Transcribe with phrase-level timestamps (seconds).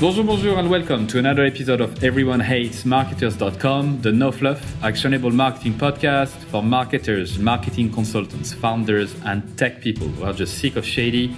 [0.00, 5.30] Bonjour, bonjour, and welcome to another episode of Everyone Hates Marketers.com, the no fluff, actionable
[5.30, 10.84] marketing podcast for marketers, marketing consultants, founders, and tech people who are just sick of
[10.84, 11.34] shady,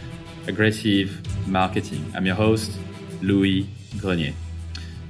[0.49, 2.05] aggressive marketing.
[2.15, 2.73] I'm your host,
[3.23, 4.33] Louis Grenier.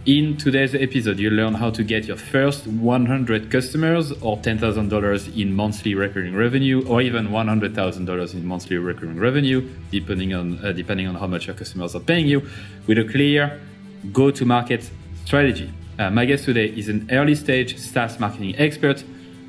[0.07, 5.53] In today's episode, you'll learn how to get your first 100 customers or $10,000 in
[5.53, 11.17] monthly recurring revenue or even $100,000 in monthly recurring revenue, depending on, uh, depending on
[11.17, 12.49] how much your customers are paying you,
[12.87, 13.61] with a clear
[14.13, 14.89] go to market
[15.25, 15.73] strategy.
[15.99, 19.03] Uh, my guest today is an early stage SaaS marketing expert.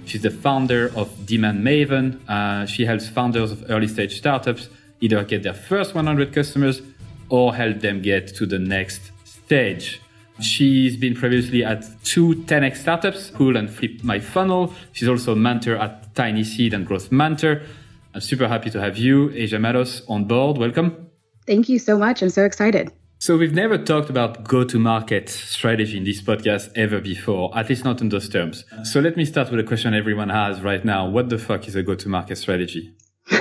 [0.06, 2.28] She's the founder of Demand Maven.
[2.28, 4.70] Uh, she helps founders of early stage startups
[5.02, 6.82] either get their first 100 customers
[7.30, 10.02] or help them get to the next stage.
[10.40, 14.74] She's been previously at two 10x startups, Cool and Flip My Funnel.
[14.92, 17.62] She's also a mentor at Tiny Seed and Growth Mentor.
[18.14, 20.58] I'm super happy to have you, Asia Matos, on board.
[20.58, 21.10] Welcome.
[21.48, 22.22] Thank you so much.
[22.22, 22.92] I'm so excited.
[23.20, 28.00] So we've never talked about go-to-market strategy in this podcast ever before, at least not
[28.00, 28.64] in those terms.
[28.84, 31.10] So let me start with a question everyone has right now.
[31.10, 32.94] What the fuck is a go-to-market strategy?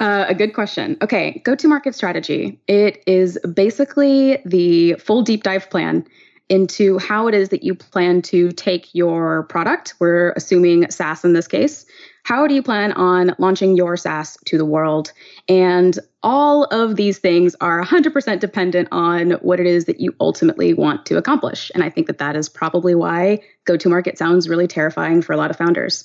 [0.00, 0.96] uh, a good question.
[1.02, 2.60] Okay, go to market strategy.
[2.66, 6.06] It is basically the full deep dive plan
[6.48, 9.94] into how it is that you plan to take your product.
[9.98, 11.86] We're assuming SaaS in this case.
[12.22, 15.12] How do you plan on launching your SaaS to the world?
[15.48, 20.74] And all of these things are 100% dependent on what it is that you ultimately
[20.74, 21.70] want to accomplish.
[21.74, 25.32] And I think that that is probably why go to market sounds really terrifying for
[25.32, 26.04] a lot of founders.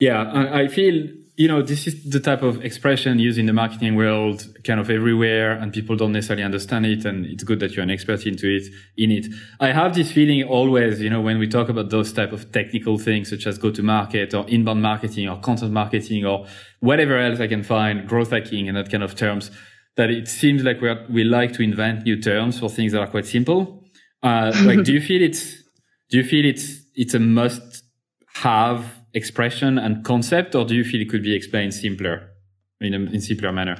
[0.00, 3.96] Yeah, I feel you know this is the type of expression used in the marketing
[3.96, 7.04] world, kind of everywhere, and people don't necessarily understand it.
[7.04, 8.64] And it's good that you're an expert into it.
[8.96, 9.26] In it,
[9.60, 12.98] I have this feeling always, you know, when we talk about those type of technical
[12.98, 16.46] things such as go to market or inbound marketing or content marketing or
[16.80, 19.50] whatever else I can find, growth hacking and that kind of terms,
[19.96, 23.08] that it seems like we we like to invent new terms for things that are
[23.08, 23.84] quite simple.
[24.22, 25.62] Uh, like, do you feel it's
[26.10, 27.84] do you feel it's it's a must
[28.34, 32.28] have expression and concept, or do you feel it could be explained simpler
[32.80, 33.76] in a in simpler manner?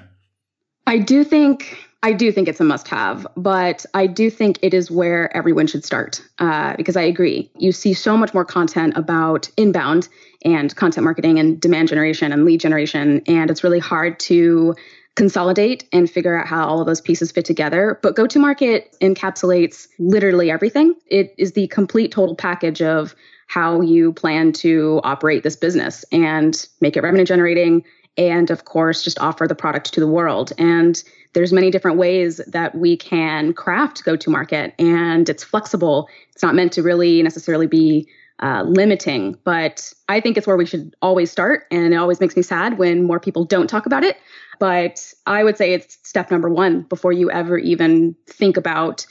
[0.87, 4.91] I do think I do think it's a must-have, but I do think it is
[4.91, 7.51] where everyone should start uh, because I agree.
[7.57, 10.09] You see so much more content about inbound
[10.45, 14.75] and content marketing and demand generation and lead generation, and it's really hard to
[15.17, 17.99] consolidate and figure out how all of those pieces fit together.
[18.03, 20.95] But go to market encapsulates literally everything.
[21.07, 23.15] It is the complete total package of
[23.47, 27.85] how you plan to operate this business and make it revenue generating
[28.17, 30.53] and of course just offer the product to the world.
[30.59, 36.09] And there's many different ways that we can craft go to market and it's flexible.
[36.33, 38.09] It's not meant to really necessarily be
[38.41, 42.35] uh, limiting but i think it's where we should always start and it always makes
[42.35, 44.17] me sad when more people don't talk about it.
[44.59, 49.07] But i would say it's step number one before you ever even think about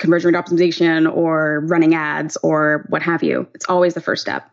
[0.00, 3.46] conversion rate optimization or running ads or what have you.
[3.54, 4.50] It's always the first step.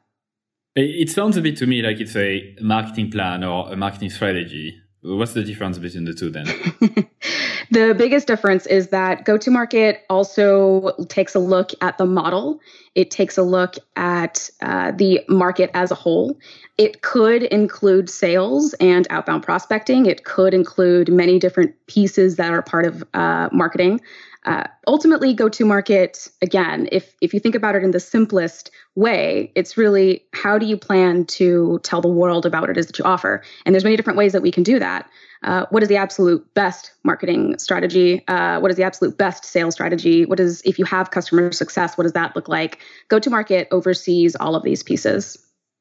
[0.76, 4.80] It sounds a bit to me like it's a marketing plan or a marketing strategy.
[5.02, 6.46] What's the difference between the two then?
[7.72, 12.60] the biggest difference is that go to market also takes a look at the model,
[12.94, 16.38] it takes a look at uh, the market as a whole.
[16.78, 22.62] It could include sales and outbound prospecting, it could include many different pieces that are
[22.62, 24.02] part of uh, marketing.
[24.48, 28.72] Uh, ultimately go to market again if if you think about it in the simplest
[28.96, 32.88] way it's really how do you plan to tell the world about what it is
[32.88, 33.44] that you offer?
[33.66, 35.10] And there's many different ways that we can do that.
[35.44, 38.26] Uh, what is the absolute best marketing strategy?
[38.30, 40.26] Uh, what is the absolute best sales strategy?
[40.26, 42.80] What is if you have customer success what does that look like?
[43.10, 45.38] Go to market oversees all of these pieces.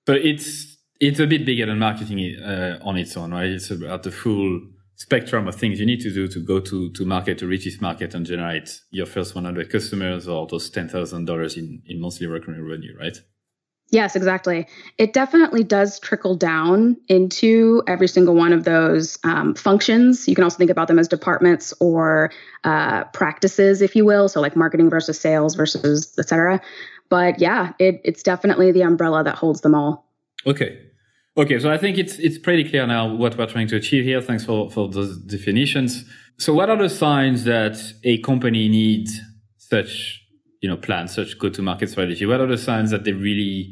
[0.07, 3.49] But it's it's a bit bigger than marketing uh, on its own right?
[3.49, 4.61] It's about the full
[4.97, 7.81] spectrum of things you need to do to go to, to market, to reach this
[7.81, 12.97] market and generate your first 100 customers or those $10,000 in, in monthly recurring revenue,
[12.99, 13.19] right?
[13.91, 14.67] Yes, exactly.
[14.99, 20.27] It definitely does trickle down into every single one of those um, functions.
[20.27, 22.33] You can also think about them as departments or
[22.65, 24.29] uh, practices, if you will.
[24.29, 26.61] So, like marketing versus sales versus et cetera.
[27.09, 30.05] But yeah, it, it's definitely the umbrella that holds them all.
[30.45, 30.81] Okay.
[31.39, 34.23] Okay, so I think it's it's pretty clear now what we're trying to achieve here.
[34.23, 36.05] Thanks for, for those definitions.
[36.39, 39.21] So what are the signs that a company needs
[39.59, 40.23] such
[40.63, 42.25] you know plan, such go to market strategy?
[42.25, 43.71] What are the signs that they really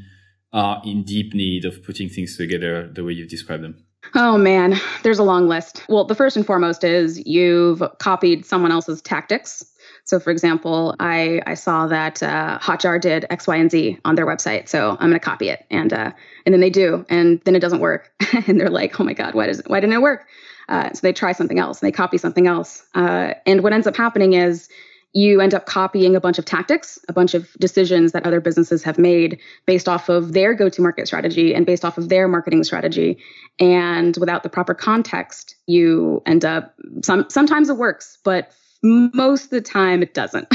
[0.52, 3.82] are in deep need of putting things together the way you've described them?
[4.14, 5.84] Oh man, there's a long list.
[5.88, 9.64] Well, the first and foremost is you've copied someone else's tactics.
[10.04, 14.14] So, for example, I, I saw that uh, Hotjar did X, Y, and Z on
[14.14, 16.12] their website, so I'm going to copy it, and uh,
[16.44, 18.12] and then they do, and then it doesn't work,
[18.46, 20.26] and they're like, oh my god, why does why didn't it work?
[20.68, 23.86] Uh, so they try something else, and they copy something else, uh, and what ends
[23.86, 24.68] up happening is
[25.14, 28.82] you end up copying a bunch of tactics, a bunch of decisions that other businesses
[28.82, 32.26] have made based off of their go to market strategy and based off of their
[32.26, 33.18] marketing strategy.
[33.60, 38.52] And without the proper context, you end up some sometimes it works, but
[38.84, 40.46] most of the time it doesn't.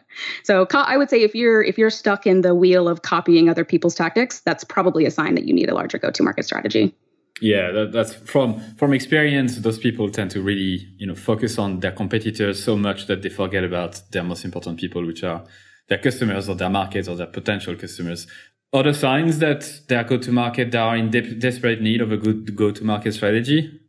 [0.44, 3.64] so I would say if you're if you're stuck in the wheel of copying other
[3.64, 6.94] people's tactics, that's probably a sign that you need a larger go to market strategy.
[7.40, 9.56] Yeah, that, that's from from experience.
[9.58, 13.28] Those people tend to really, you know, focus on their competitors so much that they
[13.28, 15.44] forget about their most important people, which are
[15.88, 18.26] their customers or their markets or their potential customers.
[18.72, 23.14] Other signs that their go-to-market they are in de- desperate need of a good go-to-market
[23.14, 23.80] strategy.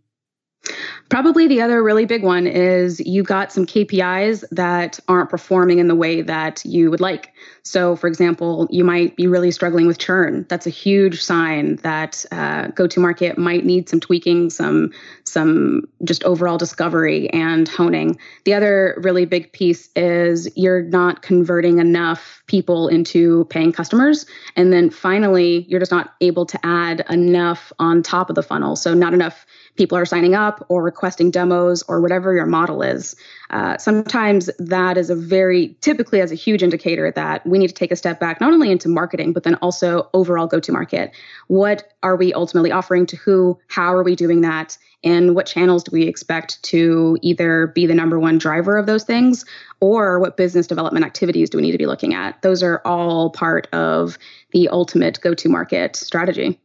[1.10, 5.88] Probably the other really big one is you've got some KPIs that aren't performing in
[5.88, 7.34] the way that you would like.
[7.64, 10.46] So, for example, you might be really struggling with churn.
[10.50, 14.92] That's a huge sign that uh, go-to-market might need some tweaking, some
[15.24, 18.18] some just overall discovery and honing.
[18.46, 24.72] The other really big piece is you're not converting enough people into paying customers, and
[24.72, 28.76] then finally, you're just not able to add enough on top of the funnel.
[28.76, 29.46] So, not enough
[29.80, 33.16] people are signing up or requesting demos or whatever your model is.
[33.50, 37.74] Uh, sometimes that is a very typically as a huge indicator that we need to
[37.74, 41.16] take a step back, not only into marketing, but then also overall go to market.
[41.48, 43.58] What are we ultimately offering to who?
[43.70, 44.78] How are we doing that?
[45.02, 49.06] And what channels do we expect to either be the number one driver of those
[49.06, 49.46] things
[49.80, 52.42] or what business development activities do we need to be looking at?
[52.42, 54.18] Those are all part of
[54.52, 56.60] the ultimate go to market strategy.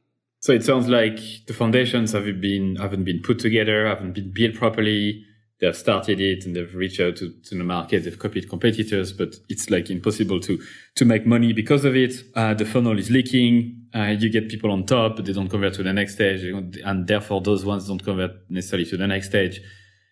[0.45, 4.57] So it sounds like the foundations have been haven't been put together, haven't been built
[4.57, 5.25] properly.
[5.59, 8.05] They've started it and they've reached out to, to the market.
[8.05, 10.63] They've copied competitors, but it's like impossible to
[10.97, 12.13] to make money because of it.
[12.35, 13.87] Uh, the funnel is leaking.
[13.95, 17.07] Uh, you get people on top, but they don't convert to the next stage, and
[17.07, 19.63] therefore those ones don't convert necessarily to the next stage.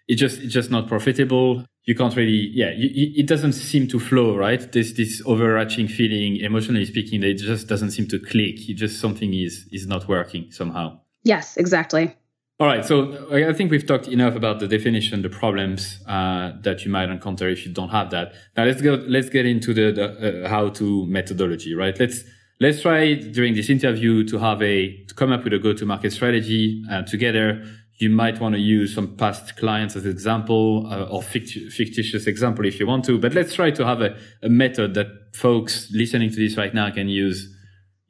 [0.08, 4.36] Just it's just not profitable you can't really, yeah, you, it doesn't seem to flow,
[4.36, 4.70] right?
[4.70, 8.68] This, this overarching feeling, emotionally speaking, it just doesn't seem to click.
[8.68, 11.00] It just something is, is not working somehow.
[11.24, 12.16] Yes, exactly.
[12.60, 12.84] All right.
[12.84, 17.08] So I think we've talked enough about the definition, the problems, uh, that you might
[17.08, 18.34] encounter if you don't have that.
[18.56, 21.98] Now let's go, let's get into the, the uh, how to methodology, right?
[21.98, 22.22] Let's,
[22.60, 25.84] let's try during this interview to have a, to come up with a go to
[25.84, 27.64] market strategy uh, together
[28.02, 32.66] you might want to use some past clients as an example uh, or fictitious example
[32.66, 33.16] if you want to.
[33.18, 36.90] But let's try to have a, a method that folks listening to this right now
[36.90, 37.48] can use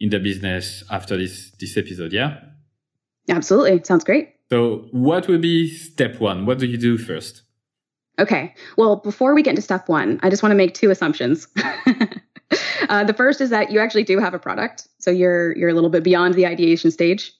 [0.00, 2.12] in the business after this this episode.
[2.12, 2.40] Yeah.
[3.28, 3.84] Absolutely.
[3.84, 4.34] Sounds great.
[4.50, 6.46] So, what would be step one?
[6.46, 7.42] What do you do first?
[8.18, 8.54] Okay.
[8.76, 11.46] Well, before we get into step one, I just want to make two assumptions.
[12.88, 15.74] uh, the first is that you actually do have a product, so you're you're a
[15.74, 17.32] little bit beyond the ideation stage.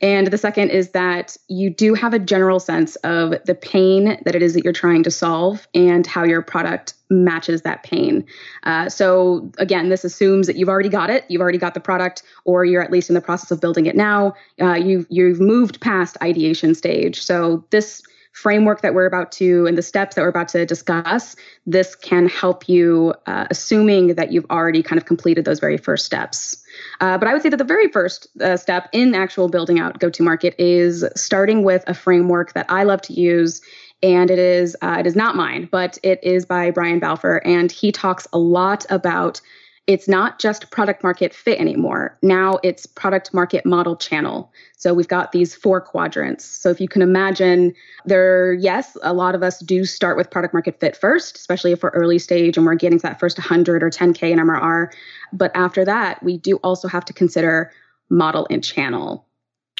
[0.00, 4.34] And the second is that you do have a general sense of the pain that
[4.34, 8.24] it is that you're trying to solve and how your product matches that pain.
[8.64, 12.22] Uh, so, again, this assumes that you've already got it, you've already got the product,
[12.44, 14.34] or you're at least in the process of building it now.
[14.60, 17.22] Uh, you've, you've moved past ideation stage.
[17.22, 18.02] So, this
[18.32, 21.36] framework that we're about to and the steps that we're about to discuss,
[21.66, 26.04] this can help you, uh, assuming that you've already kind of completed those very first
[26.04, 26.62] steps.
[27.00, 29.98] Uh, but I would say that the very first uh, step in actual building out
[29.98, 33.60] go to market is starting with a framework that I love to use.
[34.02, 37.70] And it is uh, it is not mine, but it is by Brian Balfour, and
[37.70, 39.40] he talks a lot about
[39.88, 42.16] it's not just product market fit anymore.
[42.22, 44.52] Now it's product market model channel.
[44.76, 46.44] So we've got these four quadrants.
[46.44, 47.74] So if you can imagine,
[48.04, 51.82] there, yes, a lot of us do start with product market fit first, especially if
[51.82, 54.92] we're early stage and we're getting to that first 100 or 10K in MRR.
[55.32, 57.72] But after that, we do also have to consider
[58.08, 59.26] model and channel.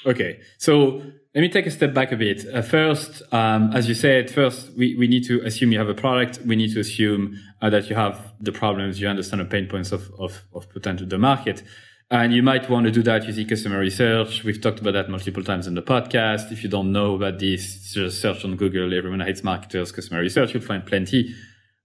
[0.04, 0.40] Okay.
[0.58, 1.00] So
[1.34, 2.44] let me take a step back a bit.
[2.52, 5.94] Uh, first, um, as you said, first we, we need to assume you have a
[5.94, 6.40] product.
[6.44, 9.92] We need to assume uh, that you have the problems, you understand the pain points
[9.92, 11.62] of, of, of potential the market.
[12.10, 14.44] And you might want to do that using customer research.
[14.44, 16.52] We've talked about that multiple times in the podcast.
[16.52, 20.52] If you don't know about this, just search on Google, everyone hates marketers, customer research.
[20.52, 21.34] You'll find plenty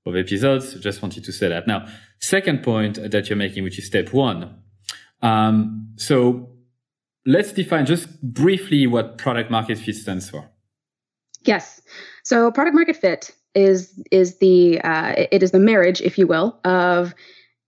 [0.06, 0.74] of episodes.
[0.82, 1.66] Just wanted to say that.
[1.68, 1.88] Now,
[2.20, 4.62] second point that you're making, which is step one.
[5.22, 6.57] Um, so
[7.28, 10.50] let's define just briefly what product market fit stands for.
[11.44, 11.82] Yes.
[12.24, 16.60] So product market fit is is the uh, it is the marriage, if you will,
[16.64, 17.14] of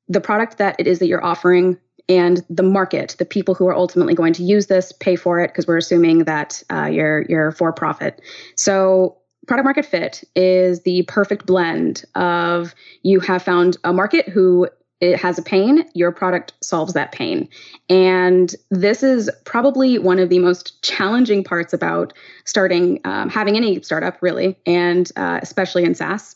[0.08, 3.76] the product that it is that you're offering and the market, the people who are
[3.76, 7.52] ultimately going to use this, pay for it, because we're assuming that uh, you're you're
[7.52, 8.22] for profit.
[8.56, 12.74] So product market fit is the perfect blend of
[13.04, 14.68] you have found a market who
[15.02, 17.48] it has a pain, your product solves that pain.
[17.90, 22.14] And this is probably one of the most challenging parts about
[22.46, 26.36] starting, um, having any startup really, and uh, especially in SaaS.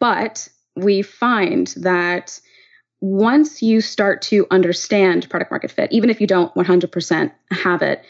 [0.00, 2.40] But we find that
[3.00, 8.04] once you start to understand product market fit, even if you don't 100% have it,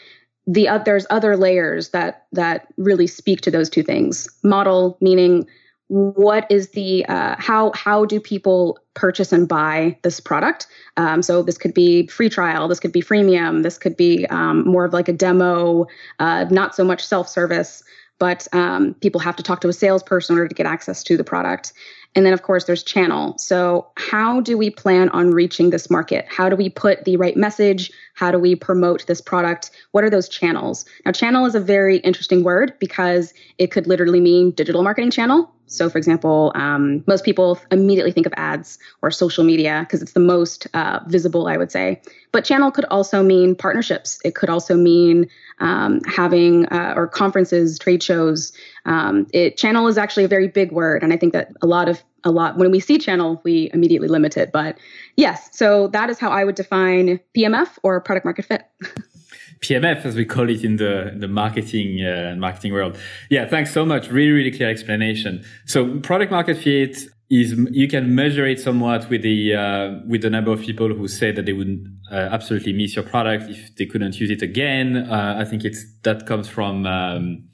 [0.47, 4.27] the uh, there's other layers that that really speak to those two things.
[4.43, 5.47] Model meaning
[5.89, 10.67] what is the uh, how how do people purchase and buy this product
[10.97, 14.63] um, so this could be free trial this could be freemium this could be um,
[14.67, 15.85] more of like a demo
[16.19, 17.83] uh, not so much self-service
[18.19, 21.17] but um, people have to talk to a salesperson in order to get access to
[21.17, 21.73] the product
[22.15, 23.37] and then, of course, there's channel.
[23.37, 26.25] So, how do we plan on reaching this market?
[26.27, 27.91] How do we put the right message?
[28.15, 29.69] How do we promote this product?
[29.91, 30.85] What are those channels?
[31.05, 35.53] Now, channel is a very interesting word because it could literally mean digital marketing channel.
[35.69, 40.13] So, for example, um, most people immediately think of ads or social media because it's
[40.13, 42.01] the most uh, visible, I would say.
[42.31, 44.19] But channel could also mean partnerships.
[44.25, 45.27] It could also mean
[45.59, 48.51] um, having uh, or conferences, trade shows.
[48.85, 51.87] Um, it channel is actually a very big word, and I think that a lot
[51.87, 54.51] of a lot when we see channel, we immediately limit it.
[54.51, 54.77] But
[55.15, 58.63] yes, so that is how I would define PMF or product market fit.
[59.61, 62.97] PMF, as we call it in the in the marketing uh, marketing world.
[63.29, 64.09] Yeah, thanks so much.
[64.09, 65.43] Really, really clear explanation.
[65.65, 66.97] So, product market fit
[67.29, 71.07] is you can measure it somewhat with the uh, with the number of people who
[71.07, 74.97] say that they would uh, absolutely miss your product if they couldn't use it again.
[74.97, 77.49] Uh, I think it's that comes from um,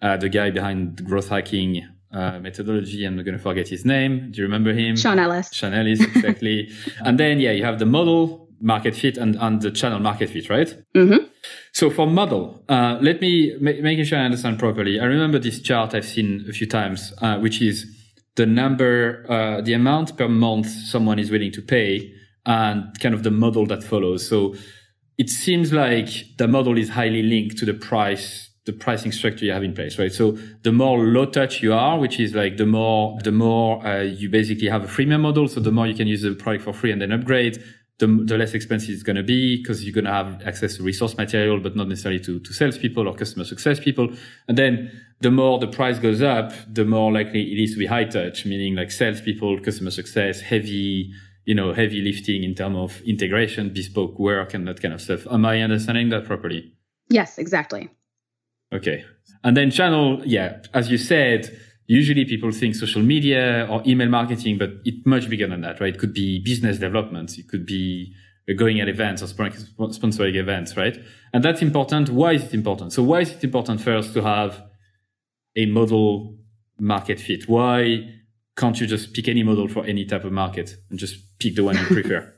[0.00, 3.04] uh, the guy behind growth hacking uh, methodology.
[3.04, 4.30] I'm not going to forget his name.
[4.30, 4.96] Do you remember him?
[4.96, 5.50] Sean Ellis.
[5.52, 6.70] Sean Ellis, exactly.
[7.04, 10.48] and then yeah, you have the model market fit and, and the channel market fit,
[10.48, 10.74] right?
[10.96, 11.26] Mm-hmm.
[11.72, 14.98] So for model, uh, let me ma- making sure I understand properly.
[15.00, 17.86] I remember this chart I've seen a few times, uh, which is
[18.36, 22.12] the number, uh, the amount per month someone is willing to pay
[22.46, 24.28] and kind of the model that follows.
[24.28, 24.54] So
[25.18, 26.08] it seems like
[26.38, 29.98] the model is highly linked to the price the pricing structure you have in place,
[29.98, 30.12] right?
[30.12, 30.32] So
[30.62, 34.28] the more low touch you are, which is like the more, the more uh, you
[34.28, 35.48] basically have a freemium model.
[35.48, 37.64] So the more you can use the product for free and then upgrade,
[37.98, 40.82] the, the less expensive it's going to be because you're going to have access to
[40.82, 44.10] resource material, but not necessarily to, to salespeople or customer success people.
[44.46, 47.86] And then the more the price goes up, the more likely it is to be
[47.86, 51.12] high touch, meaning like salespeople, customer success, heavy,
[51.44, 55.26] you know, heavy lifting in terms of integration, bespoke work and that kind of stuff.
[55.30, 56.72] Am I understanding that properly?
[57.08, 57.90] Yes, exactly.
[58.72, 59.04] Okay.
[59.42, 64.58] And then channel, yeah, as you said, usually people think social media or email marketing,
[64.58, 65.94] but it's much bigger than that, right?
[65.94, 67.38] It could be business development.
[67.38, 68.14] It could be
[68.56, 70.96] going at events or sponsoring events, right?
[71.32, 72.10] And that's important.
[72.10, 72.92] Why is it important?
[72.92, 74.62] So why is it important first to have
[75.56, 76.36] a model
[76.78, 77.48] market fit?
[77.48, 78.14] Why
[78.56, 81.64] can't you just pick any model for any type of market and just pick the
[81.64, 82.34] one you prefer?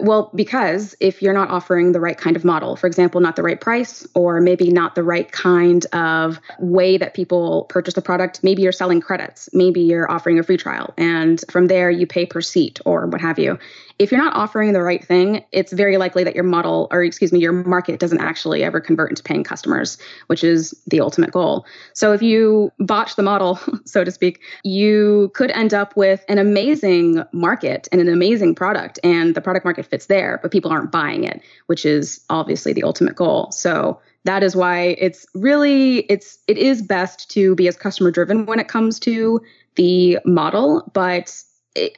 [0.00, 3.42] Well, because if you're not offering the right kind of model, for example, not the
[3.42, 8.42] right price, or maybe not the right kind of way that people purchase the product,
[8.42, 12.26] maybe you're selling credits, maybe you're offering a free trial, and from there you pay
[12.26, 13.58] per seat or what have you
[14.00, 17.32] if you're not offering the right thing, it's very likely that your model, or excuse
[17.32, 21.66] me, your market doesn't actually ever convert into paying customers, which is the ultimate goal.
[21.92, 26.38] So if you botch the model, so to speak, you could end up with an
[26.38, 30.90] amazing market and an amazing product, and the product market fits there, but people aren't
[30.90, 33.52] buying it, which is obviously the ultimate goal.
[33.52, 38.46] So that is why it's really it's it is best to be as customer driven
[38.46, 39.42] when it comes to
[39.74, 41.42] the model, but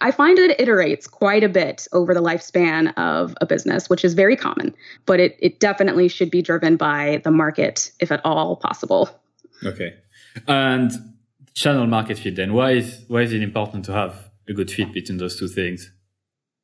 [0.00, 4.12] I find it iterates quite a bit over the lifespan of a business, which is
[4.12, 4.74] very common,
[5.06, 9.08] but it, it definitely should be driven by the market, if at all possible.
[9.64, 9.94] Okay.
[10.46, 10.92] And
[11.54, 14.92] channel market fit then, why is, why is it important to have a good fit
[14.92, 15.90] between those two things?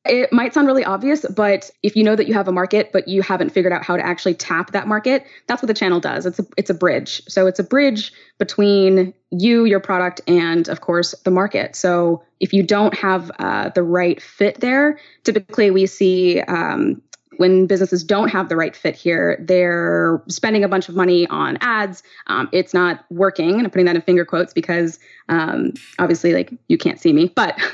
[0.05, 3.07] It might sound really obvious, but if you know that you have a market, but
[3.09, 6.25] you haven't figured out how to actually tap that market, that's what the channel does.
[6.25, 7.21] It's a, it's a bridge.
[7.27, 11.75] So it's a bridge between you, your product, and of course the market.
[11.75, 17.01] So if you don't have uh, the right fit there, typically we see um,
[17.39, 21.57] when businesses don't have the right fit here, they're spending a bunch of money on
[21.61, 22.03] ads.
[22.27, 26.51] Um, it's not working, and I'm putting that in finger quotes because um, obviously, like
[26.67, 27.57] you can't see me, but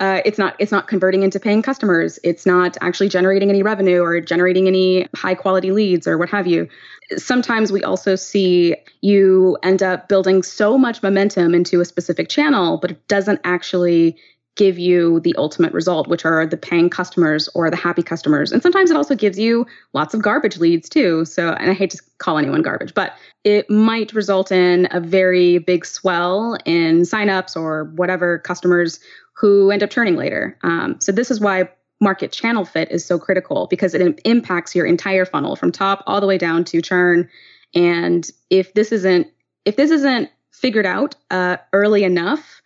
[0.00, 2.18] uh, it's not it's not converting into paying customers.
[2.24, 6.46] It's not actually generating any revenue or generating any high quality leads or what have
[6.46, 6.68] you.
[7.16, 12.76] Sometimes we also see you end up building so much momentum into a specific channel,
[12.76, 14.18] but it doesn't actually
[14.56, 18.50] give you the ultimate result, which are the paying customers or the happy customers.
[18.50, 21.24] And sometimes it also gives you lots of garbage leads too.
[21.24, 23.12] So, and I hate to call anyone garbage, but
[23.44, 28.98] it might result in a very big swell in signups or whatever customers
[29.34, 30.58] who end up churning later.
[30.62, 31.68] Um, so, this is why
[32.00, 36.20] market channel fit is so critical because it impacts your entire funnel from top all
[36.20, 37.28] the way down to churn.
[37.74, 39.28] And if this isn't
[39.64, 42.62] if this isn't figured out uh, early enough,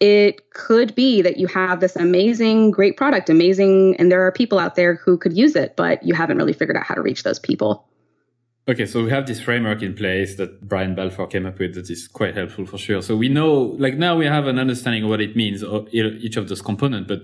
[0.00, 4.58] it could be that you have this amazing, great product, amazing, and there are people
[4.58, 7.22] out there who could use it, but you haven't really figured out how to reach
[7.22, 7.86] those people.
[8.66, 11.90] Okay, so we have this framework in place that Brian Balfour came up with that
[11.90, 13.02] is quite helpful for sure.
[13.02, 16.36] So we know, like now we have an understanding of what it means, uh, each
[16.36, 17.22] of those components, but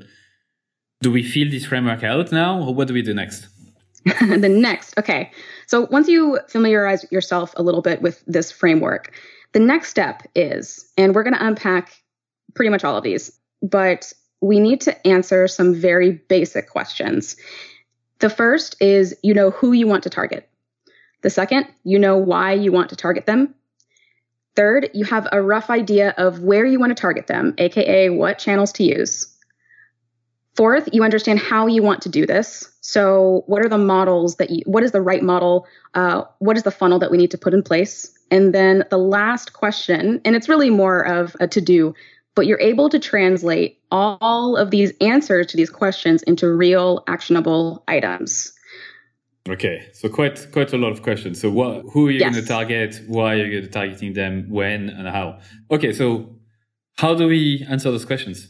[1.02, 3.48] do we fill this framework out now or what do we do next?
[4.04, 5.30] the next, okay.
[5.66, 9.12] So once you familiarize yourself a little bit with this framework,
[9.52, 11.92] the next step is, and we're going to unpack
[12.56, 13.30] pretty much all of these,
[13.62, 17.36] but we need to answer some very basic questions.
[18.18, 20.48] The first is you know who you want to target.
[21.22, 23.54] The second, you know why you want to target them.
[24.54, 28.38] Third, you have a rough idea of where you want to target them, aka what
[28.38, 29.32] channels to use.
[30.54, 32.72] Fourth, you understand how you want to do this.
[32.80, 35.66] So, what are the models that you, what is the right model?
[35.92, 38.10] Uh, what is the funnel that we need to put in place?
[38.30, 41.94] And then the last question, and it's really more of a to do,
[42.36, 47.82] but you're able to translate all of these answers to these questions into real actionable
[47.88, 48.52] items.
[49.48, 51.40] Okay, so quite quite a lot of questions.
[51.40, 52.32] So, what, who are you yes.
[52.32, 53.00] going to target?
[53.06, 54.46] Why are you going to targeting them?
[54.50, 55.38] When and how?
[55.70, 56.36] Okay, so
[56.96, 58.48] how do we answer those questions?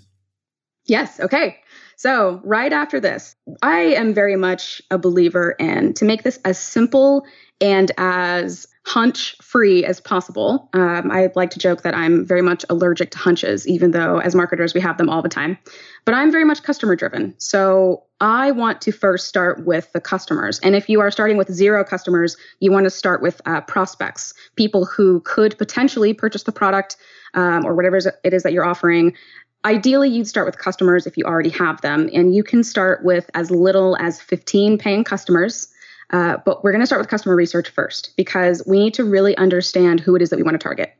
[0.86, 1.20] Yes.
[1.20, 1.56] Okay.
[1.96, 6.58] So, right after this, I am very much a believer in to make this as
[6.58, 7.26] simple
[7.60, 10.68] and as hunch free as possible.
[10.72, 14.34] Um, I like to joke that I'm very much allergic to hunches, even though as
[14.34, 15.58] marketers we have them all the time.
[16.04, 17.34] But I'm very much customer driven.
[17.38, 20.60] So I want to first start with the customers.
[20.60, 24.32] And if you are starting with zero customers, you want to start with uh, prospects,
[24.54, 26.96] people who could potentially purchase the product
[27.34, 29.14] um, or whatever it is that you're offering.
[29.64, 33.28] Ideally, you'd start with customers if you already have them, and you can start with
[33.34, 35.66] as little as 15 paying customers.
[36.10, 39.36] Uh, but we're going to start with customer research first because we need to really
[39.36, 40.94] understand who it is that we want to target.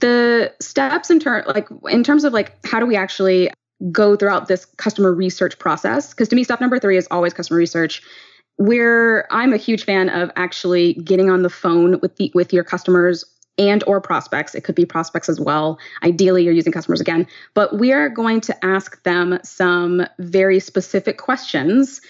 [0.00, 3.50] The steps in turn, like in terms of like how do we actually
[3.90, 6.10] go throughout this customer research process?
[6.10, 8.02] Because to me, step number three is always customer research.
[8.56, 12.64] Where I'm a huge fan of actually getting on the phone with the with your
[12.64, 13.24] customers
[13.58, 17.78] and or prospects it could be prospects as well ideally you're using customers again but
[17.78, 22.00] we are going to ask them some very specific questions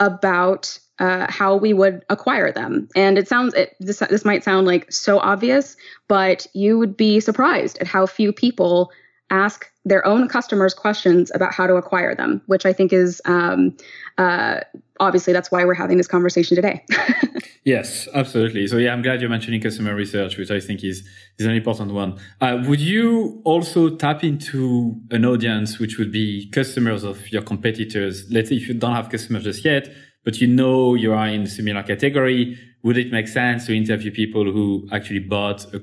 [0.00, 2.88] about uh, how we would acquire them.
[2.94, 5.76] And it sounds it, this this might sound like so obvious,
[6.08, 8.90] but you would be surprised at how few people
[9.30, 13.76] ask their own customers questions about how to acquire them, which I think is um,
[14.18, 14.60] uh,
[15.00, 16.84] obviously that's why we're having this conversation today.
[17.64, 18.66] yes, absolutely.
[18.66, 21.02] So yeah, I'm glad you're mentioning customer research, which I think is
[21.38, 22.18] is an important one.
[22.40, 28.30] Uh, would you also tap into an audience which would be customers of your competitors?
[28.30, 29.88] Let's say if you don't have customers just yet,
[30.24, 34.10] but you know you are in a similar category, would it make sense to interview
[34.10, 35.82] people who actually bought a,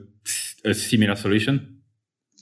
[0.65, 1.79] a similar solution?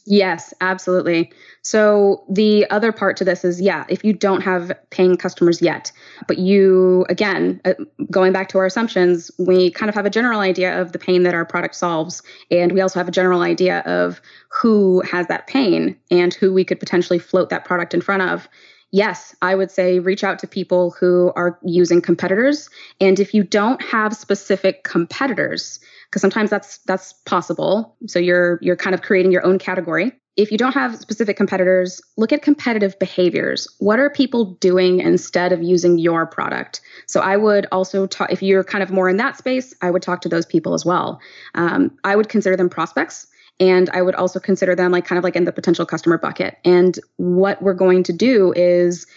[0.10, 1.34] Yes, absolutely.
[1.64, 5.92] So the other part to this is yeah, if you don't have paying customers yet,
[6.30, 7.74] but you, again, uh,
[8.10, 11.24] going back to our assumptions, we kind of have a general idea of the pain
[11.24, 12.24] that our product solves.
[12.50, 16.64] And we also have a general idea of who has that pain and who we
[16.64, 18.48] could potentially float that product in front of
[18.92, 22.70] yes, I would say reach out to people who are using competitors.
[23.00, 27.96] And if you don't have specific competitors, because sometimes that's that's possible.
[28.08, 30.14] So you're you're kind of creating your own category.
[30.38, 33.68] If you don't have specific competitors, look at competitive behaviors.
[33.80, 36.80] What are people doing instead of using your product?
[37.08, 39.74] So I would also talk if you're kind of more in that space.
[39.82, 41.20] I would talk to those people as well.
[41.56, 43.28] Um, I would consider them prospects
[43.60, 46.58] and I would also consider them like kind of like in the potential customer bucket.
[46.64, 49.08] And what we're going to do is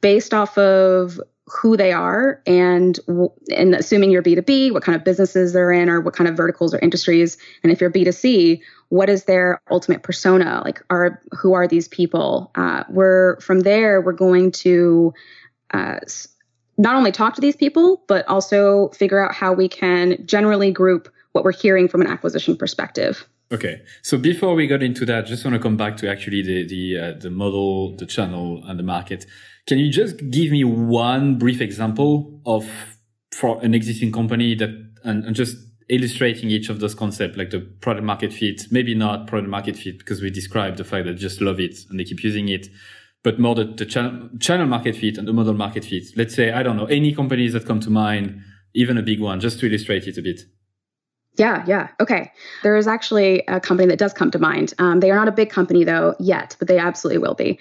[0.00, 2.98] based off of who they are and
[3.56, 6.74] and assuming you're B2B, what kind of businesses they're in or what kind of verticals
[6.74, 7.38] or industries.
[7.62, 10.62] And if you're B2C, what is their ultimate persona?
[10.64, 12.50] Like are who are these people?
[12.56, 15.14] Uh, we're from there, we're going to
[15.72, 16.00] uh,
[16.78, 21.08] not only talk to these people, but also figure out how we can generally group
[21.32, 23.26] what we're hearing from an acquisition perspective.
[23.52, 26.66] Okay, so before we got into that, just want to come back to actually the
[26.66, 29.24] the uh, the model, the channel, and the market.
[29.66, 32.68] Can you just give me one brief example of
[33.32, 34.70] for an existing company that
[35.04, 35.56] and, and just
[35.88, 39.98] illustrating each of those concepts, like the product market fit, maybe not product market fit
[39.98, 42.66] because we described the fact that just love it and they keep using it,
[43.22, 46.04] but more the, the channel, channel market fit and the model market fit.
[46.16, 48.40] Let's say, I don't know, any companies that come to mind,
[48.74, 50.40] even a big one, just to illustrate it a bit.
[51.36, 51.88] Yeah, yeah.
[52.00, 52.32] Okay.
[52.62, 54.74] There is actually a company that does come to mind.
[54.78, 57.58] Um, they are not a big company though yet, but they absolutely will be.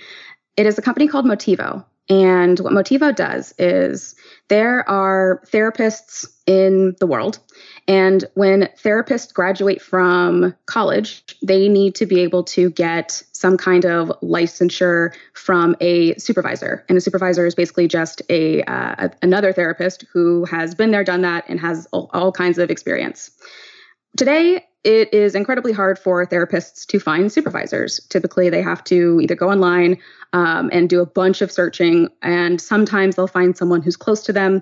[0.58, 1.84] It is a company called Motivo.
[2.08, 4.16] And what Motivo does is
[4.48, 7.40] there are therapists in the world.
[7.88, 13.86] And when therapists graduate from college, they need to be able to get some kind
[13.86, 16.86] of licensure from a supervisor.
[16.90, 21.22] And a supervisor is basically just a uh, another therapist who has been there, done
[21.22, 23.32] that, and has all, all kinds of experience.
[24.18, 28.00] Today, it is incredibly hard for therapists to find supervisors.
[28.10, 29.98] Typically, they have to either go online
[30.32, 34.34] um, and do a bunch of searching, and sometimes they'll find someone who's close to
[34.34, 34.62] them.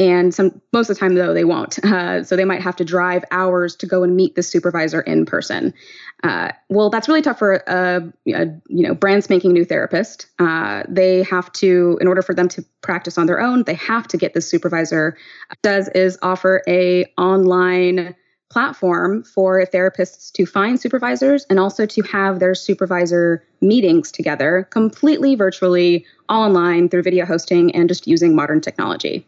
[0.00, 1.78] And some most of the time, though, they won't.
[1.88, 5.26] Uh, so they might have to drive hours to go and meet the supervisor in
[5.26, 5.74] person.
[6.22, 10.26] Uh, well, that's really tough for a, a, you know brand spanking new therapist.
[10.38, 14.06] Uh, they have to, in order for them to practice on their own, they have
[14.08, 15.16] to get the supervisor.
[15.62, 18.14] Does is offer a online
[18.50, 25.34] platform for therapists to find supervisors and also to have their supervisor meetings together completely
[25.34, 29.26] virtually, all online through video hosting and just using modern technology.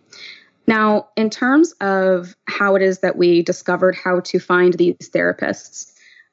[0.67, 5.93] Now, in terms of how it is that we discovered how to find these therapists,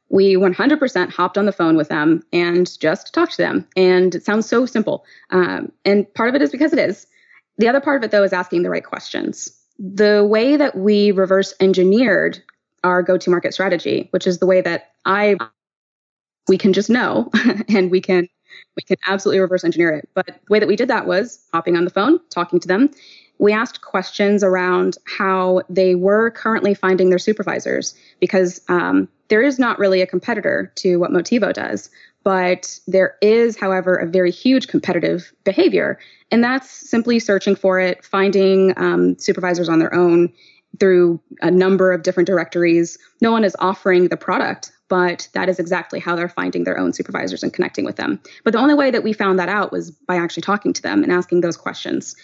[0.10, 3.67] we 100% hopped on the phone with them and just talked to them.
[3.76, 5.06] And it sounds so simple.
[5.32, 7.08] Um, and part of it is because it is.
[7.58, 9.52] The other part of it, though, is asking the right questions.
[9.80, 12.41] The way that we reverse engineered
[12.84, 15.38] our go-to market strategy, which is the way that I
[16.48, 17.30] we can just know
[17.70, 18.28] and we can
[18.76, 20.10] we can absolutely reverse engineer it.
[20.13, 22.90] But the way that we did that was hopping on the phone, talking to them.
[23.40, 29.60] We asked questions around how they were currently finding their supervisors because um, there is
[29.60, 31.90] not really a competitor to what Motivo does.
[32.24, 35.98] But there is, however, a very huge competitive behavior.
[36.32, 40.34] And that's simply searching for it, finding um, supervisors on their own,
[40.80, 42.98] through a number of different directories.
[43.22, 46.94] No one is offering the product, but that is exactly how they're finding their own
[46.94, 48.22] supervisors and connecting with them.
[48.44, 51.04] But the only way that we found that out was by actually talking to them
[51.04, 52.16] and asking those questions.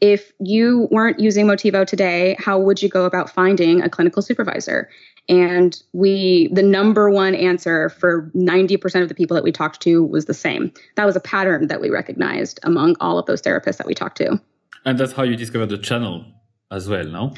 [0.00, 4.88] If you weren't using Motivo today, how would you go about finding a clinical supervisor?
[5.28, 10.02] And we, the number one answer for 90% of the people that we talked to
[10.02, 10.72] was the same.
[10.96, 14.16] That was a pattern that we recognized among all of those therapists that we talked
[14.18, 14.40] to.
[14.86, 16.24] And that's how you discovered the channel
[16.70, 17.34] as well, no?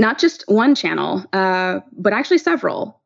[0.00, 3.00] Not just one channel, uh, but actually several.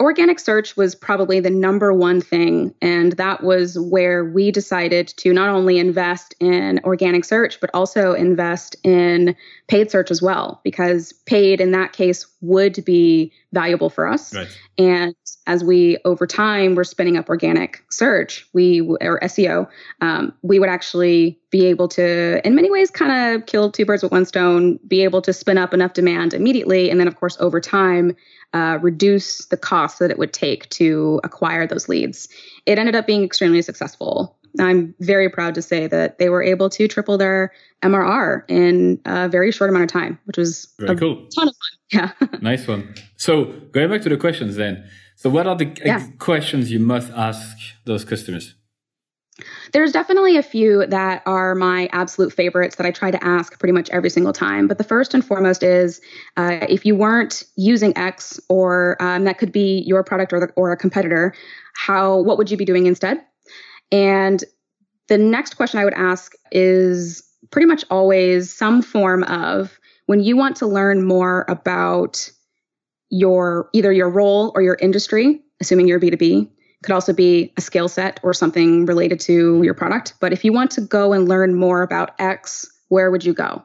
[0.00, 2.74] Organic search was probably the number one thing.
[2.80, 8.14] And that was where we decided to not only invest in organic search, but also
[8.14, 9.36] invest in
[9.68, 14.34] paid search as well, because paid in that case would be valuable for us.
[14.34, 14.48] Right.
[14.78, 15.14] And
[15.50, 19.68] as we over time were spinning up organic search, we or SEO,
[20.00, 24.04] um, we would actually be able to, in many ways, kind of kill two birds
[24.04, 24.78] with one stone.
[24.86, 28.14] Be able to spin up enough demand immediately, and then of course over time
[28.54, 32.28] uh, reduce the cost that it would take to acquire those leads.
[32.64, 34.36] It ended up being extremely successful.
[34.60, 39.28] I'm very proud to say that they were able to triple their MRR in a
[39.28, 41.26] very short amount of time, which was very cool.
[41.34, 41.76] Ton of fun.
[41.92, 42.12] Yeah.
[42.40, 42.94] nice one.
[43.16, 44.88] So going back to the questions then.
[45.20, 46.06] So what are the yeah.
[46.18, 48.54] questions you must ask those customers?
[49.74, 53.74] There's definitely a few that are my absolute favorites that I try to ask pretty
[53.74, 54.66] much every single time.
[54.66, 56.00] But the first and foremost is
[56.38, 60.46] uh, if you weren't using X, or um, that could be your product or, the,
[60.56, 61.34] or a competitor,
[61.74, 63.20] how what would you be doing instead?
[63.92, 64.42] And
[65.08, 70.34] the next question I would ask is pretty much always some form of when you
[70.34, 72.30] want to learn more about
[73.10, 76.48] your either your role or your industry, assuming you're B2B,
[76.82, 80.14] could also be a skill set or something related to your product.
[80.20, 83.62] But if you want to go and learn more about X, where would you go?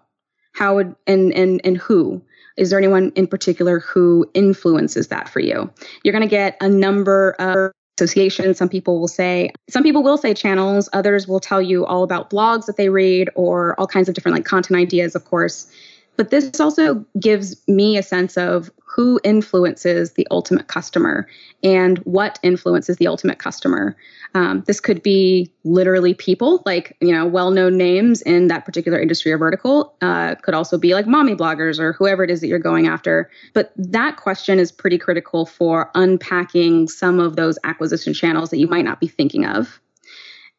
[0.54, 2.22] How would and and and who?
[2.58, 5.70] Is there anyone in particular who influences that for you?
[6.04, 8.58] You're going to get a number of associations.
[8.58, 10.90] Some people will say, some people will say channels.
[10.94, 14.36] Others will tell you all about blogs that they read or all kinds of different
[14.36, 15.68] like content ideas, of course.
[16.18, 21.28] But this also gives me a sense of who influences the ultimate customer
[21.64, 23.98] and what influences the ultimate customer.
[24.34, 29.34] Um, this could be literally people, like you know, well-known names in that particular industry
[29.34, 29.96] or vertical.
[30.02, 33.30] Uh, could also be like mommy bloggers or whoever it is that you're going after.
[33.54, 38.68] But that question is pretty critical for unpacking some of those acquisition channels that you
[38.68, 39.82] might not be thinking of.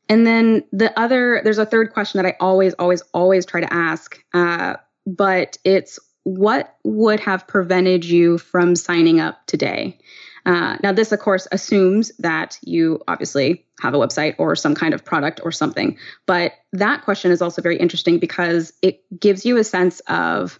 [0.08, 3.72] And then the other, there's a third question that I always, always, always try to
[3.72, 9.98] ask, uh, but it's what would have prevented you from signing up today?
[10.44, 14.94] Uh, now, this, of course, assumes that you obviously have a website or some kind
[14.94, 15.98] of product or something.
[16.24, 20.58] But that question is also very interesting because it gives you a sense of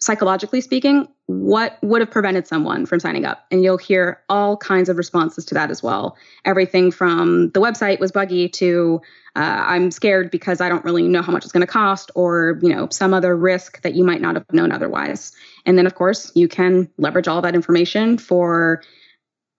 [0.00, 3.46] psychologically speaking, what would have prevented someone from signing up?
[3.50, 6.16] And you'll hear all kinds of responses to that as well.
[6.44, 9.00] Everything from the website was buggy to
[9.36, 12.60] uh, I'm scared because I don't really know how much it's going to cost, or
[12.62, 15.32] you know some other risk that you might not have known otherwise.
[15.66, 18.82] And then of course you can leverage all that information for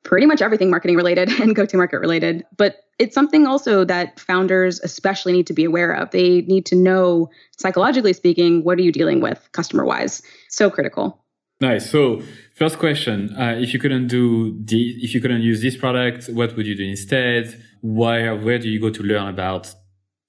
[0.04, 2.46] pretty much everything marketing related and go to market related.
[2.56, 6.12] But it's something also that founders especially need to be aware of.
[6.12, 10.22] They need to know, psychologically speaking, what are you dealing with customer wise?
[10.48, 11.25] So critical.
[11.62, 11.90] Nice.
[11.90, 12.22] So,
[12.56, 16.56] first question: uh, If you couldn't do the, if you couldn't use this product, what
[16.56, 17.62] would you do instead?
[17.82, 19.74] Where where do you go to learn about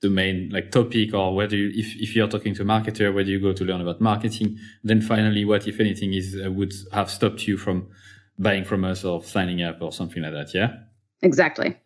[0.02, 3.12] the main like topic, or where do you, if if you're talking to a marketer,
[3.12, 4.58] where do you go to learn about marketing?
[4.84, 7.88] Then finally, what if anything is uh, would have stopped you from
[8.38, 10.54] buying from us or signing up or something like that?
[10.54, 10.74] Yeah.
[11.22, 11.76] Exactly.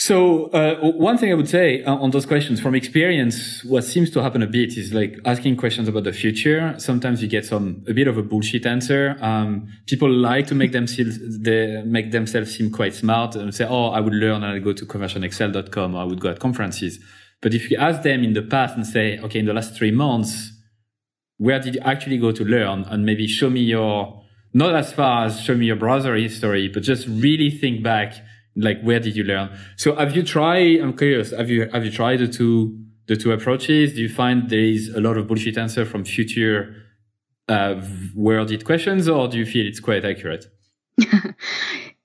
[0.00, 4.10] So uh, one thing I would say uh, on those questions from experience, what seems
[4.12, 6.74] to happen a bit is like asking questions about the future.
[6.78, 9.18] Sometimes you get some a bit of a bullshit answer.
[9.20, 13.88] Um, people like to make themselves they make themselves seem quite smart and say, "Oh,
[13.88, 16.98] I would learn and I go to conversionxl.com or I would go at conferences."
[17.42, 19.90] But if you ask them in the past and say, "Okay, in the last three
[19.90, 20.50] months,
[21.36, 24.22] where did you actually go to learn?" and maybe show me your
[24.54, 28.14] not as far as show me your browser history, but just really think back
[28.60, 29.50] like where did you learn?
[29.76, 33.32] So have you tried i'm curious have you have you tried the two the two
[33.32, 33.94] approaches?
[33.94, 36.76] Do you find there is a lot of bullshit answer from future
[37.48, 37.74] uh,
[38.14, 40.46] worded questions or do you feel it's quite accurate?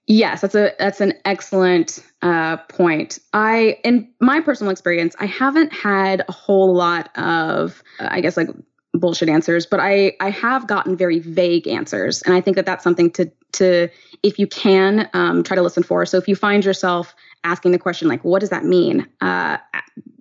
[0.07, 3.17] Yes that's a that's an excellent uh, point.
[3.33, 8.49] I in my personal experience i haven't had a whole lot of i guess like
[8.93, 12.83] bullshit answers but i i have gotten very vague answers and i think that that's
[12.83, 13.89] something to to
[14.23, 16.05] if you can um, try to listen for.
[16.05, 19.07] So if you find yourself asking the question like what does that mean?
[19.21, 19.57] Uh,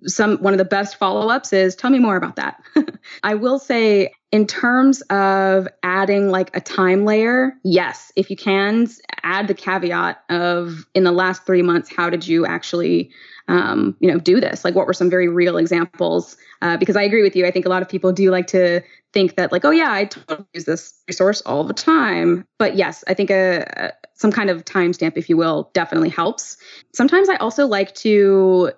[0.05, 2.61] some one of the best follow-ups is tell me more about that.
[3.23, 8.87] I will say in terms of adding like a time layer yes if you can
[9.23, 13.11] add the caveat of in the last three months how did you actually
[13.47, 14.65] um, you know do this?
[14.65, 16.37] Like what were some very real examples?
[16.61, 17.45] Uh, because i agree with you.
[17.45, 18.81] I think a lot of people do like to
[19.15, 23.01] think that like oh yeah i totally use this resource all the time but yes
[23.07, 26.57] i think a, a some kind of timestamp if you will definitely helps
[26.93, 28.71] sometimes i also like to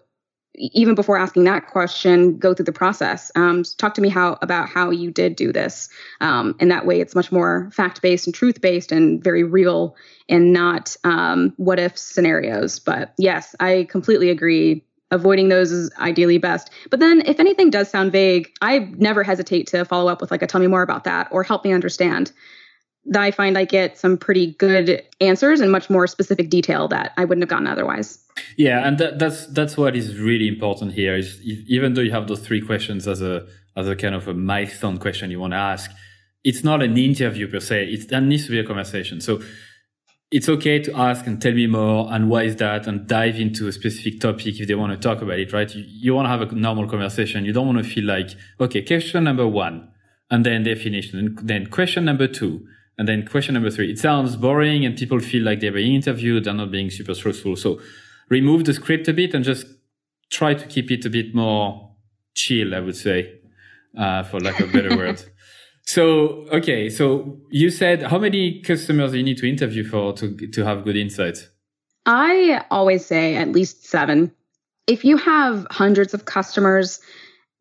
[0.58, 3.32] even before asking that question, go through the process.
[3.36, 7.00] Um, talk to me how about how you did do this, um, and that way
[7.00, 9.96] it's much more fact based and truth based and very real,
[10.28, 12.80] and not um, what if scenarios.
[12.80, 14.84] But yes, I completely agree.
[15.10, 16.70] Avoiding those is ideally best.
[16.90, 20.42] But then, if anything does sound vague, I never hesitate to follow up with like
[20.42, 22.32] a "Tell me more about that" or "Help me understand."
[23.06, 27.14] That I find I get some pretty good answers and much more specific detail that
[27.16, 28.20] I wouldn't have gotten otherwise.
[28.58, 31.16] Yeah, and that, that's that's what is really important here.
[31.16, 34.34] Is even though you have those three questions as a as a kind of a
[34.34, 35.90] milestone question you want to ask,
[36.44, 37.86] it's not an interview per se.
[37.86, 39.22] It that needs to be a conversation.
[39.22, 39.42] So
[40.30, 43.68] it's okay to ask and tell me more and why is that and dive into
[43.68, 45.74] a specific topic if they want to talk about it, right?
[45.74, 47.46] You, you want to have a normal conversation.
[47.46, 49.90] You don't want to feel like, okay, question number one,
[50.30, 51.14] and then they finish.
[51.14, 53.90] And then question number two, and then question number three.
[53.90, 56.44] It sounds boring and people feel like they're being interviewed.
[56.44, 57.56] They're not being super truthful.
[57.56, 57.80] So
[58.30, 59.66] remove the script a bit and just
[60.30, 61.96] try to keep it a bit more
[62.36, 63.40] chill, I would say,
[63.98, 65.24] uh, for lack of a better word.
[65.88, 66.90] So, okay.
[66.90, 70.98] So you said how many customers you need to interview for to, to have good
[70.98, 71.48] insights?
[72.06, 74.34] I always say at least seven.
[74.86, 77.00] If you have hundreds of customers,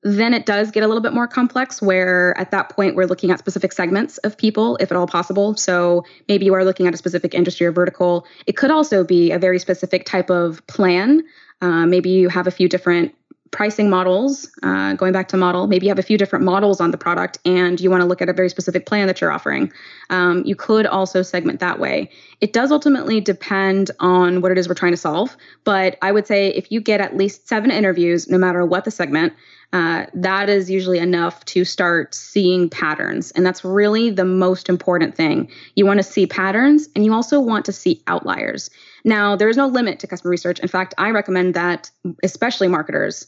[0.03, 3.31] then it does get a little bit more complex where at that point we're looking
[3.31, 6.95] at specific segments of people if at all possible so maybe you are looking at
[6.95, 11.25] a specific industry or vertical it could also be a very specific type of plan
[11.61, 13.12] uh, maybe you have a few different
[13.57, 16.90] pricing models uh, going back to model maybe you have a few different models on
[16.90, 19.73] the product and you want to look at a very specific plan that you're offering
[20.11, 22.11] um, you could also segment that way
[22.42, 26.27] it does ultimately depend on what it is we're trying to solve but i would
[26.27, 29.33] say if you get at least seven interviews no matter what the segment
[29.73, 33.31] uh, that is usually enough to start seeing patterns.
[33.33, 35.51] And that's really the most important thing.
[35.75, 38.71] You want to see patterns and you also want to see outliers.
[39.05, 40.61] Now, there is no limit to customer research.
[40.61, 41.90] In fact, I recommend that,
[42.23, 43.27] especially marketers,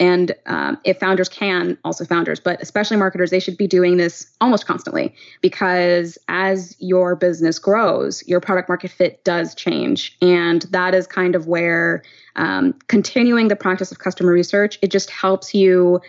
[0.00, 4.34] and um, if founders can, also founders, but especially marketers, they should be doing this
[4.40, 10.16] almost constantly because as your business grows, your product market fit does change.
[10.22, 12.02] And that is kind of where
[12.36, 16.00] um, continuing the practice of customer research, it just helps you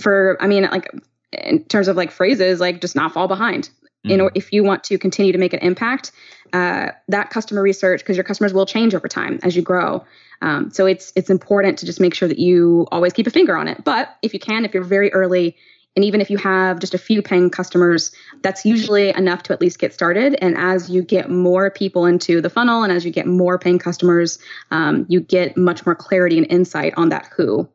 [0.00, 0.88] for, I mean, like,
[1.32, 3.70] in terms of like phrases, like just not fall behind.
[4.06, 4.10] Mm.
[4.10, 6.12] You know, if you want to continue to make an impact,
[6.52, 10.04] uh, that customer research, because your customers will change over time as you grow.
[10.42, 13.56] Um, so it's it's important to just make sure that you always keep a finger
[13.56, 13.82] on it.
[13.84, 15.56] But if you can, if you're very early,
[15.96, 19.62] and even if you have just a few paying customers, that's usually enough to at
[19.62, 20.36] least get started.
[20.42, 23.78] And as you get more people into the funnel and as you get more paying
[23.78, 24.38] customers,
[24.70, 27.66] um, you get much more clarity and insight on that who.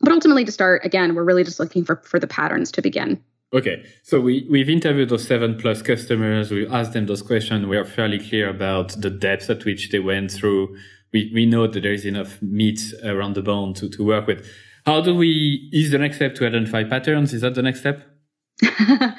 [0.00, 3.22] But ultimately, to start, again, we're really just looking for, for the patterns to begin.
[3.52, 6.50] Okay, so we, we've interviewed those seven plus customers.
[6.50, 7.66] We asked them those questions.
[7.66, 10.76] We are fairly clear about the depth at which they went through.
[11.14, 14.46] We, we know that there is enough meat around the bone to, to work with.
[14.84, 17.32] How do we, is the next step to identify patterns?
[17.32, 18.02] Is that the next step?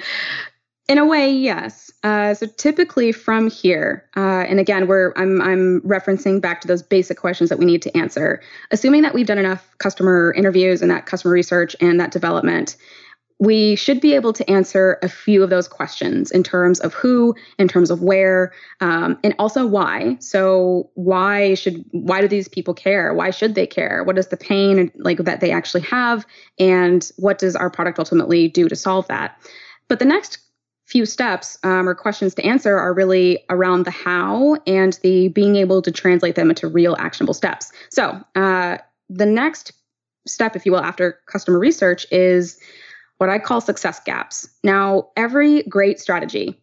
[0.89, 1.91] In a way, yes.
[2.03, 6.81] Uh, so typically from here, uh, and again, we're I'm I'm referencing back to those
[6.81, 8.41] basic questions that we need to answer.
[8.71, 12.75] Assuming that we've done enough customer interviews and that customer research and that development,
[13.39, 17.33] we should be able to answer a few of those questions in terms of who,
[17.57, 20.17] in terms of where, um, and also why.
[20.19, 23.13] So why should why do these people care?
[23.13, 24.03] Why should they care?
[24.03, 26.25] What is the pain like that they actually have,
[26.59, 29.41] and what does our product ultimately do to solve that?
[29.87, 30.39] But the next
[30.85, 35.55] few steps um, or questions to answer are really around the how and the being
[35.55, 37.71] able to translate them into real actionable steps.
[37.91, 39.71] So uh, the next
[40.27, 42.59] step, if you will, after customer research is
[43.19, 44.49] what I call success gaps.
[44.63, 46.59] Now, every great strategy,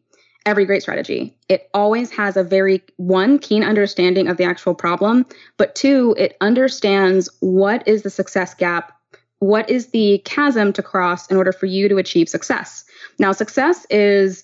[0.47, 5.27] every great strategy, it always has a very one keen understanding of the actual problem,
[5.59, 8.93] but two, it understands what is the success gap,
[9.39, 12.85] what is the chasm to cross in order for you to achieve success.
[13.19, 14.43] Now, success is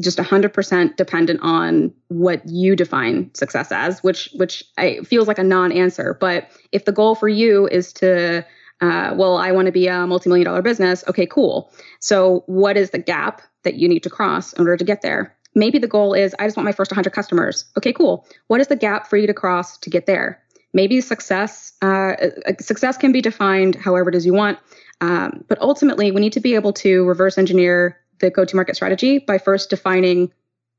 [0.00, 5.44] just 100% dependent on what you define success as which which I, feels like a
[5.44, 8.46] non-answer but if the goal for you is to
[8.80, 11.04] uh, well, I want to be a multi-million dollar business.
[11.06, 11.70] Okay, cool.
[12.00, 15.36] So what is the gap that you need to cross in order to get there?
[15.54, 17.64] Maybe the goal is I just want my first 100 customers.
[17.76, 18.26] Okay, cool.
[18.46, 20.42] What is the gap for you to cross to get there?
[20.72, 22.14] Maybe success uh,
[22.60, 24.58] success can be defined however it is you want,
[25.00, 29.38] um, but ultimately we need to be able to reverse engineer the go-to-market strategy by
[29.38, 30.30] first defining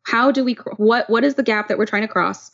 [0.03, 2.51] how do we what what is the gap that we're trying to cross,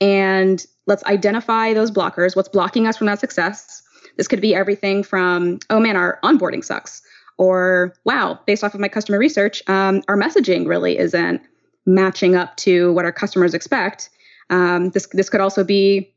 [0.00, 2.34] and let's identify those blockers.
[2.34, 3.82] What's blocking us from that success?
[4.16, 7.02] This could be everything from, oh man, our onboarding sucks,
[7.38, 11.40] or wow, based off of my customer research, um, our messaging really isn't
[11.86, 14.10] matching up to what our customers expect.
[14.50, 16.14] Um, this this could also be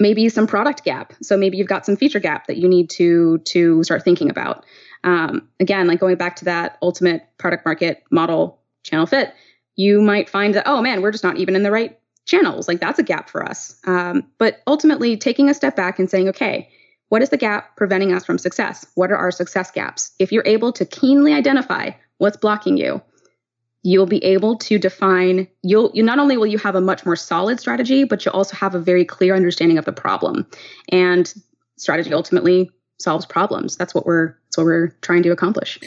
[0.00, 1.12] maybe some product gap.
[1.22, 4.64] So maybe you've got some feature gap that you need to to start thinking about.
[5.04, 9.34] Um, again, like going back to that ultimate product market model channel fit,
[9.76, 12.68] you might find that oh man, we're just not even in the right channels.
[12.68, 13.76] Like that's a gap for us.
[13.86, 16.70] Um, but ultimately, taking a step back and saying, okay,
[17.08, 18.86] what is the gap preventing us from success?
[18.94, 20.12] What are our success gaps?
[20.18, 23.00] If you're able to keenly identify what's blocking you,
[23.82, 27.16] you'll be able to define you'll you not only will you have a much more
[27.16, 30.46] solid strategy, but you'll also have a very clear understanding of the problem.
[30.90, 31.32] And
[31.76, 33.76] strategy ultimately solves problems.
[33.76, 35.78] That's what we're that's what we're trying to accomplish.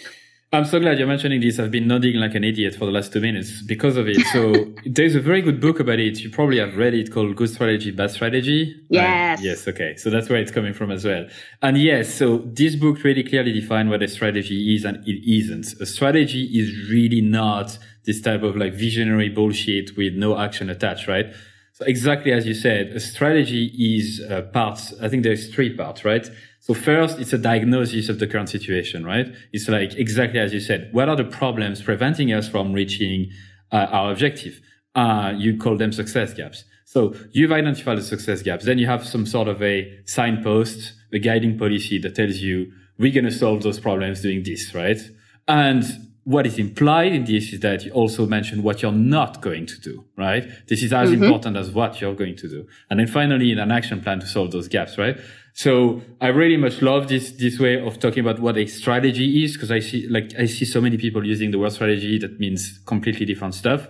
[0.54, 1.60] I'm so glad you're mentioning this.
[1.60, 4.20] I've been nodding like an idiot for the last two minutes because of it.
[4.34, 4.54] So
[4.86, 6.20] there's a very good book about it.
[6.20, 8.76] You probably have read it called Good Strategy, Bad Strategy.
[8.90, 9.42] Yes.
[9.42, 9.66] Yes.
[9.66, 9.96] Okay.
[9.96, 11.26] So that's where it's coming from as well.
[11.62, 15.68] And yes, so this book really clearly defines what a strategy is and it isn't.
[15.80, 21.08] A strategy is really not this type of like visionary bullshit with no action attached,
[21.08, 21.28] right?
[21.72, 24.94] So exactly as you said, a strategy is uh, parts.
[25.02, 26.30] I think there's three parts, right?
[26.62, 29.28] So first, it's a diagnosis of the current situation, right?
[29.52, 30.90] It's like exactly as you said.
[30.92, 33.32] What are the problems preventing us from reaching
[33.72, 34.62] uh, our objective?
[34.94, 36.64] Uh, you call them success gaps.
[36.86, 38.66] So you've identified the success gaps.
[38.66, 43.12] Then you have some sort of a signpost, a guiding policy that tells you we're
[43.12, 45.00] going to solve those problems doing this, right?
[45.48, 45.84] And
[46.24, 49.82] what is implied in this is that you also mention what you're not going to
[49.82, 50.48] do, right?
[50.68, 51.24] This is as mm-hmm.
[51.24, 52.68] important as what you're going to do.
[52.90, 55.18] And then finally, in an action plan to solve those gaps, right?
[55.54, 59.54] So I really much love this, this way of talking about what a strategy is
[59.54, 62.80] because I see, like, I see so many people using the word strategy that means
[62.86, 63.88] completely different stuff.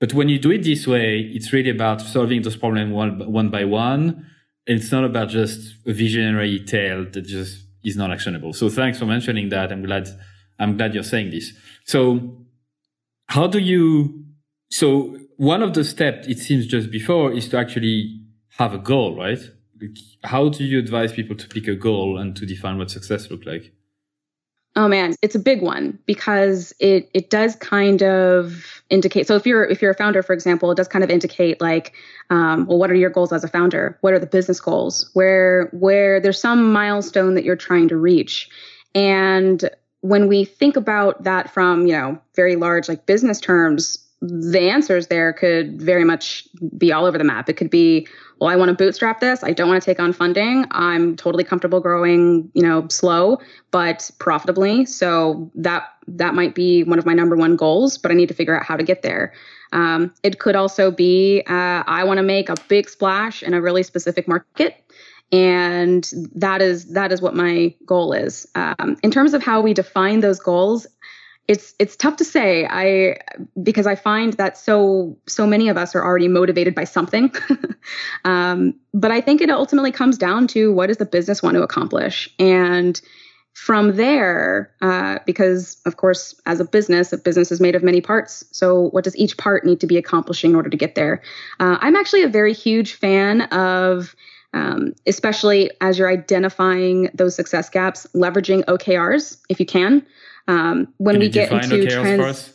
[0.00, 3.50] But when you do it this way, it's really about solving those problems one, one
[3.50, 4.26] by one.
[4.66, 8.52] It's not about just a visionary tale that just is not actionable.
[8.54, 9.70] So thanks for mentioning that.
[9.70, 10.08] I'm glad,
[10.58, 11.52] I'm glad you're saying this.
[11.84, 12.46] So
[13.26, 14.24] how do you,
[14.70, 18.20] so one of the steps it seems just before is to actually
[18.56, 19.38] have a goal, right?
[20.22, 23.44] How do you advise people to pick a goal and to define what success look
[23.46, 23.72] like?
[24.76, 29.28] Oh man, it's a big one because it it does kind of indicate.
[29.28, 31.92] So if you're if you're a founder, for example, it does kind of indicate like,
[32.30, 33.96] um, well, what are your goals as a founder?
[34.00, 35.10] What are the business goals?
[35.12, 38.48] Where where there's some milestone that you're trying to reach,
[38.96, 39.70] and
[40.04, 45.06] when we think about that from, you know, very large like business terms, the answers
[45.06, 46.46] there could very much
[46.76, 47.48] be all over the map.
[47.48, 48.06] It could be,
[48.40, 49.44] well, I want to bootstrap this.
[49.44, 50.66] I don't want to take on funding.
[50.70, 53.38] I'm totally comfortable growing, you know, slow
[53.70, 54.86] but profitably.
[54.86, 58.34] So that that might be one of my number one goals, but I need to
[58.34, 59.32] figure out how to get there.
[59.72, 63.60] Um, it could also be uh, I want to make a big splash in a
[63.60, 64.84] really specific market
[65.32, 69.74] and that is that is what my goal is um, in terms of how we
[69.74, 70.86] define those goals
[71.46, 72.66] it's it's tough to say.
[72.68, 73.18] I
[73.62, 77.32] because i find that so so many of us are already motivated by something.
[78.24, 81.62] Um, but i think it ultimately comes down to what does the business want to
[81.62, 82.30] accomplish?
[82.38, 82.98] And
[83.52, 88.00] from there uh, because of course as a business a business is made of many
[88.00, 88.42] parts.
[88.52, 91.20] So what does each part need to be accomplishing in order to get there?
[91.60, 94.16] Uh, i'm actually a very huge fan of
[94.54, 100.06] um, especially as you're identifying those success gaps leveraging okrs if you can
[100.48, 102.54] um, when can we get into trans,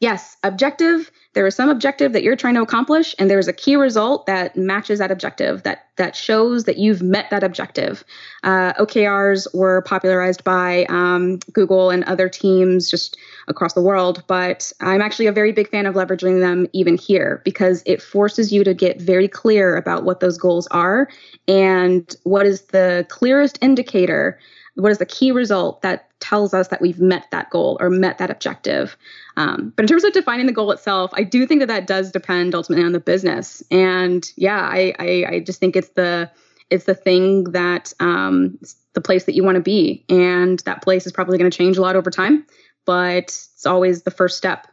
[0.00, 1.10] yes, objective.
[1.34, 4.26] There is some objective that you're trying to accomplish, and there is a key result
[4.26, 8.04] that matches that objective that that shows that you've met that objective.
[8.42, 13.16] Uh, OKRs were popularized by um, Google and other teams just
[13.48, 17.40] across the world, but I'm actually a very big fan of leveraging them even here
[17.44, 21.08] because it forces you to get very clear about what those goals are
[21.48, 24.38] and what is the clearest indicator
[24.76, 28.18] what is the key result that tells us that we've met that goal or met
[28.18, 28.96] that objective?
[29.36, 32.10] Um, but in terms of defining the goal itself i do think that that does
[32.10, 33.62] depend ultimately on the business.
[33.70, 36.30] And yeah i i, I just think it's the
[36.68, 38.58] it's the thing that um,
[38.94, 40.04] the place that you want to be.
[40.08, 42.44] And that place is probably going to change a lot over time
[42.86, 44.66] but it's always the first step.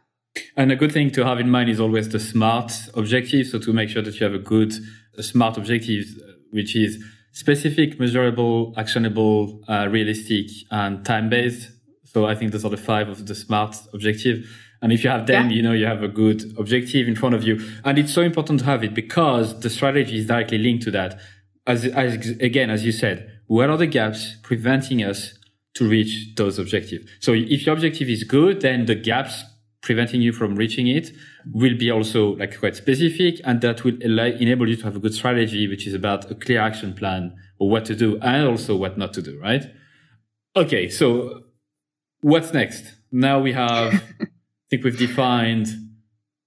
[0.56, 3.46] And a good thing to have in mind is always the smart objective.
[3.48, 4.72] So to make sure that you have a good
[5.16, 6.06] a smart objective
[6.50, 7.04] which is
[7.34, 11.70] specific, measurable, actionable, uh, realistic, and time based.
[12.04, 14.48] So I think those are the five of the SMART objective.
[14.80, 15.56] And if you have them, yeah.
[15.56, 17.60] you know, you have a good objective in front of you.
[17.84, 21.18] And it's so important to have it because the strategy is directly linked to that.
[21.66, 25.36] As, as again, as you said, what are the gaps preventing us
[25.74, 27.10] to reach those objectives?
[27.18, 29.42] So if your objective is good, then the gaps
[29.84, 31.10] preventing you from reaching it
[31.52, 35.12] will be also like quite specific and that will enable you to have a good
[35.12, 38.96] strategy which is about a clear action plan or what to do and also what
[38.96, 39.64] not to do right?
[40.56, 41.42] Okay so
[42.22, 42.84] what's next?
[43.12, 44.26] Now we have i
[44.70, 45.68] think we've defined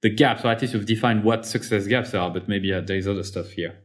[0.02, 3.08] the gaps or at least we've defined what success gaps are but maybe uh, there's
[3.08, 3.78] other stuff here.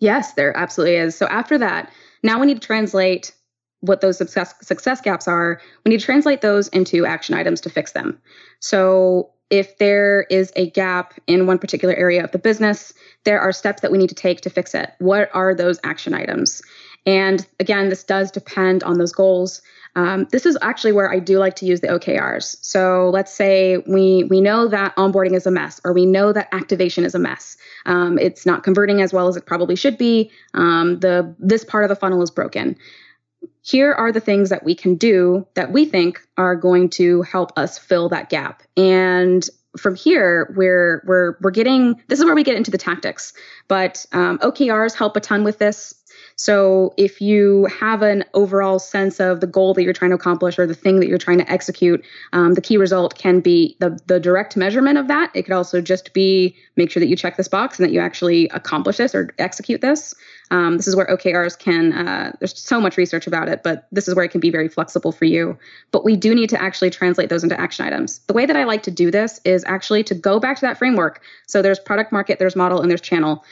[0.00, 1.14] Yes there absolutely is.
[1.14, 1.92] So after that
[2.24, 3.32] now we need to translate
[3.86, 7.70] what those success success gaps are, we need to translate those into action items to
[7.70, 8.20] fix them.
[8.60, 12.92] So if there is a gap in one particular area of the business,
[13.24, 14.90] there are steps that we need to take to fix it.
[14.98, 16.62] What are those action items?
[17.06, 19.60] And again, this does depend on those goals.
[19.96, 22.56] Um, this is actually where I do like to use the OKRs.
[22.62, 26.48] So let's say we we know that onboarding is a mess, or we know that
[26.52, 27.56] activation is a mess.
[27.86, 30.32] Um, it's not converting as well as it probably should be.
[30.54, 32.76] Um, the this part of the funnel is broken
[33.62, 37.52] here are the things that we can do that we think are going to help
[37.56, 38.62] us fill that gap.
[38.76, 43.32] And from here, we're we're we're getting this is where we get into the tactics.
[43.68, 45.94] But um, OKRs help a ton with this.
[46.36, 50.58] So if you have an overall sense of the goal that you're trying to accomplish
[50.58, 53.98] or the thing that you're trying to execute, um, the key result can be the,
[54.06, 55.30] the direct measurement of that.
[55.34, 58.00] It could also just be make sure that you check this box and that you
[58.00, 60.14] actually accomplish this or execute this.
[60.50, 64.08] Um, this is where OKRs can, uh, there's so much research about it, but this
[64.08, 65.56] is where it can be very flexible for you.
[65.92, 68.18] But we do need to actually translate those into action items.
[68.26, 70.78] The way that I like to do this is actually to go back to that
[70.78, 71.22] framework.
[71.46, 73.44] So there's product market, there's model, and there's channel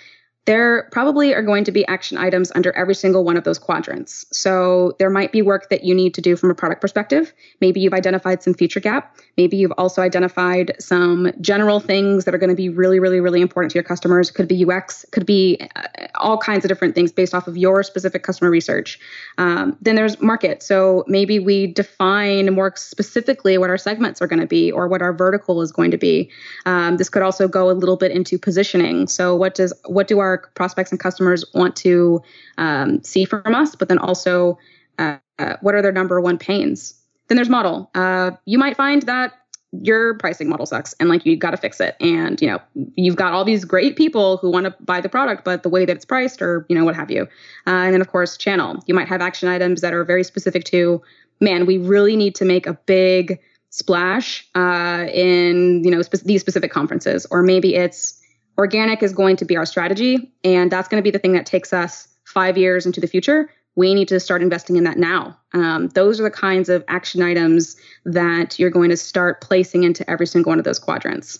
[0.44, 4.26] there probably are going to be action items under every single one of those quadrants.
[4.32, 7.32] So there might be work that you need to do from a product perspective.
[7.60, 9.16] Maybe you've identified some feature gap.
[9.36, 13.40] Maybe you've also identified some general things that are going to be really, really, really
[13.40, 14.32] important to your customers.
[14.32, 15.82] Could be UX, could be uh,
[16.16, 18.98] all kinds of different things based off of your specific customer research.
[19.38, 20.62] Um, then there's market.
[20.62, 25.02] So maybe we define more specifically what our segments are going to be or what
[25.02, 26.30] our vertical is going to be.
[26.66, 29.06] Um, this could also go a little bit into positioning.
[29.06, 32.22] So what does what do our our prospects and customers want to
[32.58, 34.58] um, see from us, but then also
[34.98, 36.94] uh, uh, what are their number one pains.
[37.28, 37.90] Then there's model.
[37.94, 39.32] Uh, you might find that
[39.80, 42.60] your pricing model sucks and like you got to fix it and you know
[42.94, 45.86] you've got all these great people who want to buy the product but the way
[45.86, 47.22] that it's priced or you know what have you
[47.66, 50.64] uh, and then of course channel you might have action items that are very specific
[50.64, 51.00] to
[51.40, 56.42] man we really need to make a big splash uh, in you know spe- these
[56.42, 58.21] specific conferences or maybe it's
[58.58, 61.46] organic is going to be our strategy and that's going to be the thing that
[61.46, 65.38] takes us five years into the future we need to start investing in that now.
[65.54, 70.08] Um, those are the kinds of action items that you're going to start placing into
[70.10, 71.38] every single one of those quadrants.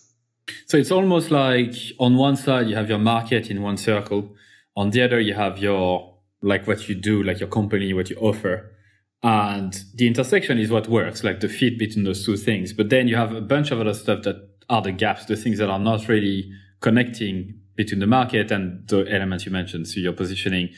[0.67, 4.35] So it's almost like on one side you have your market in one circle,
[4.77, 8.17] on the other you have your like what you do, like your company, what you
[8.17, 8.71] offer.
[9.23, 12.73] And the intersection is what works, like the fit between those two things.
[12.73, 15.59] But then you have a bunch of other stuff that are the gaps, the things
[15.59, 16.51] that are not really
[16.83, 19.89] connecting between the market and the elements you mentioned.
[19.89, 20.69] So your positioning,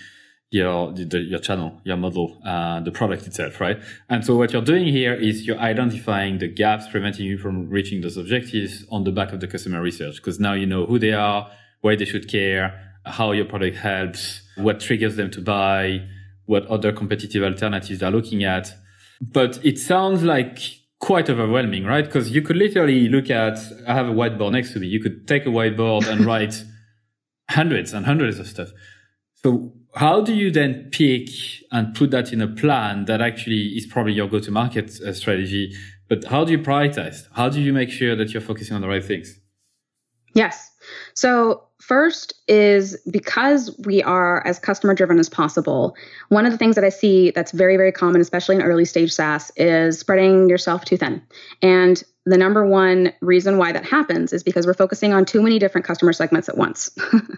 [0.51, 3.79] your the, your channel, your model, uh, the product itself, right?
[4.09, 8.03] And so what you're doing here is you're identifying the gaps preventing you from reaching
[8.03, 11.13] those objectives on the back of the customer research, because now you know who they
[11.13, 11.51] are,
[11.81, 16.07] why they should care, how your product helps, what triggers them to buy,
[16.47, 18.73] what other competitive alternatives they're looking at.
[19.21, 20.59] But it sounds like
[21.05, 22.07] quite overwhelming, right?
[22.07, 24.87] Because you could literally look at, I have a whiteboard next to me.
[24.87, 26.65] You could take a whiteboard and write
[27.51, 28.71] hundreds and hundreds of stuff.
[29.35, 31.29] So how do you then pick
[31.71, 35.13] and put that in a plan that actually is probably your go to market uh,
[35.13, 35.75] strategy?
[36.09, 37.29] But how do you prioritize?
[37.33, 39.39] How do you make sure that you're focusing on the right things?
[40.35, 40.71] Yes.
[41.13, 45.95] So First is because we are as customer driven as possible.
[46.31, 49.13] One of the things that I see that's very, very common, especially in early stage
[49.13, 51.21] SaaS, is spreading yourself too thin.
[51.61, 55.59] And the number one reason why that happens is because we're focusing on too many
[55.59, 56.91] different customer segments at once.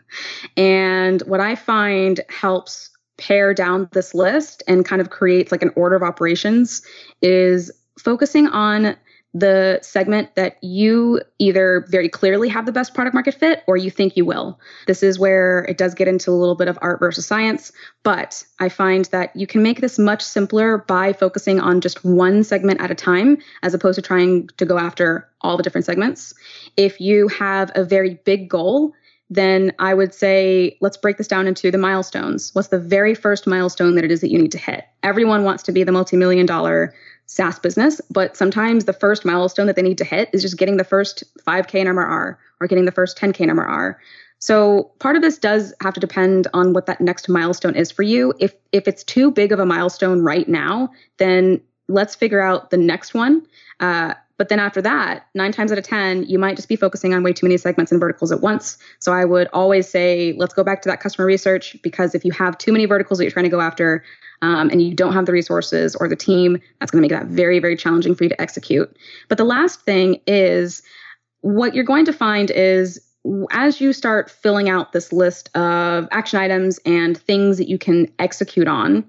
[0.57, 5.72] and what I find helps pare down this list and kind of creates like an
[5.74, 6.82] order of operations
[7.20, 8.97] is focusing on
[9.35, 13.91] the segment that you either very clearly have the best product market fit or you
[13.91, 14.59] think you will.
[14.87, 17.70] This is where it does get into a little bit of art versus science,
[18.03, 22.45] but I find that you can make this much simpler by focusing on just one
[22.45, 26.33] segment at a time as opposed to trying to go after all the different segments.
[26.77, 28.95] If you have a very big goal,
[29.29, 32.55] then I would say let's break this down into the milestones.
[32.55, 34.85] What's the very first milestone that it is that you need to hit?
[35.03, 36.95] Everyone wants to be the multi million dollar
[37.27, 40.77] SaaS business, but sometimes the first milestone that they need to hit is just getting
[40.77, 43.97] the first 5K in MRR or getting the first 10K in MRR.
[44.39, 48.03] So part of this does have to depend on what that next milestone is for
[48.03, 48.33] you.
[48.39, 52.77] If if it's too big of a milestone right now, then let's figure out the
[52.77, 53.47] next one.
[53.81, 57.14] Uh, but then after that, nine times out of 10, you might just be focusing
[57.14, 58.77] on way too many segments and verticals at once.
[58.99, 62.33] So I would always say, let's go back to that customer research because if you
[62.33, 64.05] have too many verticals that you're trying to go after,
[64.43, 67.28] um, and you don't have the resources or the team, that's going to make that
[67.28, 68.95] very, very challenging for you to execute.
[69.28, 70.82] But the last thing is
[71.41, 73.01] what you're going to find is
[73.51, 78.12] as you start filling out this list of action items and things that you can
[78.18, 79.05] execute on,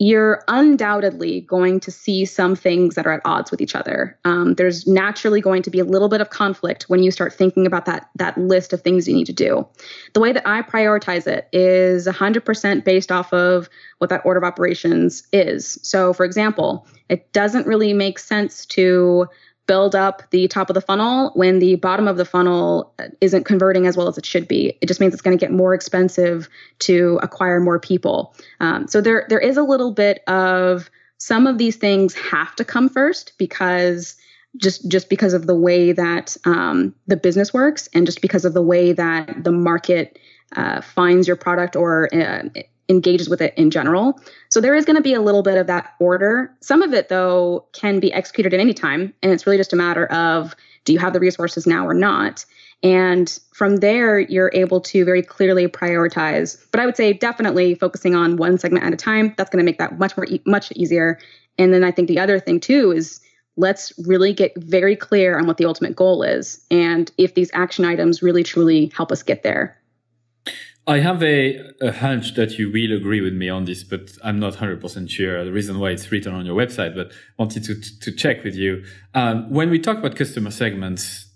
[0.00, 4.18] you're undoubtedly going to see some things that are at odds with each other.
[4.24, 7.64] Um, there's naturally going to be a little bit of conflict when you start thinking
[7.64, 9.66] about that that list of things you need to do.
[10.12, 13.68] The way that I prioritize it is 100% based off of
[13.98, 15.78] what that order of operations is.
[15.82, 19.28] So, for example, it doesn't really make sense to
[19.66, 23.86] build up the top of the funnel when the bottom of the funnel isn't converting
[23.86, 24.76] as well as it should be.
[24.80, 26.48] It just means it's going to get more expensive
[26.80, 28.34] to acquire more people.
[28.60, 32.64] Um, so there there is a little bit of some of these things have to
[32.64, 34.16] come first because
[34.56, 38.54] just just because of the way that um, the business works and just because of
[38.54, 40.18] the way that the market
[40.54, 42.42] uh, finds your product or uh,
[42.88, 44.20] engages with it in general.
[44.48, 46.54] So there is going to be a little bit of that order.
[46.60, 49.12] Some of it, though, can be executed at any time.
[49.22, 50.54] And it's really just a matter of
[50.84, 52.44] do you have the resources now or not?
[52.82, 56.62] And from there, you're able to very clearly prioritize.
[56.70, 59.32] But I would say definitely focusing on one segment at a time.
[59.38, 61.18] That's going to make that much more, e- much easier.
[61.58, 63.20] And then I think the other thing too is
[63.56, 67.84] let's really get very clear on what the ultimate goal is and if these action
[67.84, 69.78] items really truly help us get there.
[70.86, 74.38] I have a, a hunch that you will agree with me on this, but I'm
[74.38, 75.44] not 100% sure.
[75.44, 78.84] The reason why it's written on your website, but wanted to, to check with you.
[79.14, 81.26] Um, when we talk about customer segments,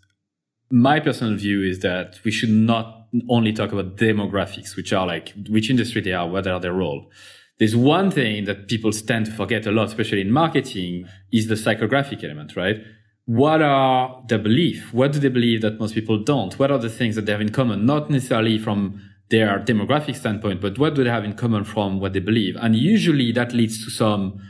[0.71, 5.33] my personal view is that we should not only talk about demographics, which are like
[5.49, 7.11] which industry they are, what are their role.
[7.59, 11.55] There's one thing that people tend to forget a lot, especially in marketing, is the
[11.55, 12.77] psychographic element, right?
[13.25, 14.93] What are the belief?
[14.93, 16.59] What do they believe that most people don't?
[16.59, 17.85] What are the things that they have in common?
[17.85, 22.13] Not necessarily from their demographic standpoint, but what do they have in common from what
[22.13, 22.57] they believe?
[22.57, 24.41] And usually that leads to some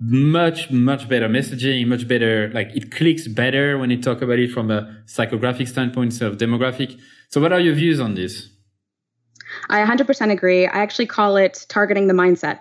[0.00, 4.52] much, much better messaging, much better, like it clicks better when you talk about it
[4.52, 6.98] from a psychographic standpoint instead of demographic.
[7.28, 8.48] So what are your views on this?
[9.68, 10.66] I 100% agree.
[10.66, 12.60] I actually call it targeting the mindset.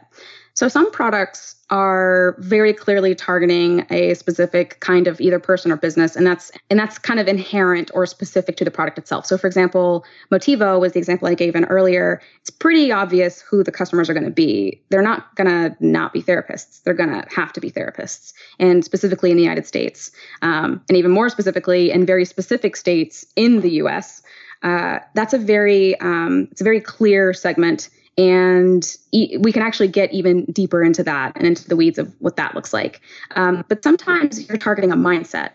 [0.57, 6.15] So some products are very clearly targeting a specific kind of either person or business
[6.15, 9.27] and that's and that's kind of inherent or specific to the product itself.
[9.27, 12.23] So for example, Motivo was the example I gave in earlier.
[12.41, 14.81] It's pretty obvious who the customers are going to be.
[14.89, 16.81] They're not going to not be therapists.
[16.81, 20.09] They're going to have to be therapists and specifically in the United States.
[20.41, 24.23] Um, and even more specifically in very specific states in the US.
[24.63, 29.87] Uh, that's a very um, it's a very clear segment and e- we can actually
[29.87, 33.01] get even deeper into that and into the weeds of what that looks like.
[33.35, 35.51] Um, but sometimes you're targeting a mindset.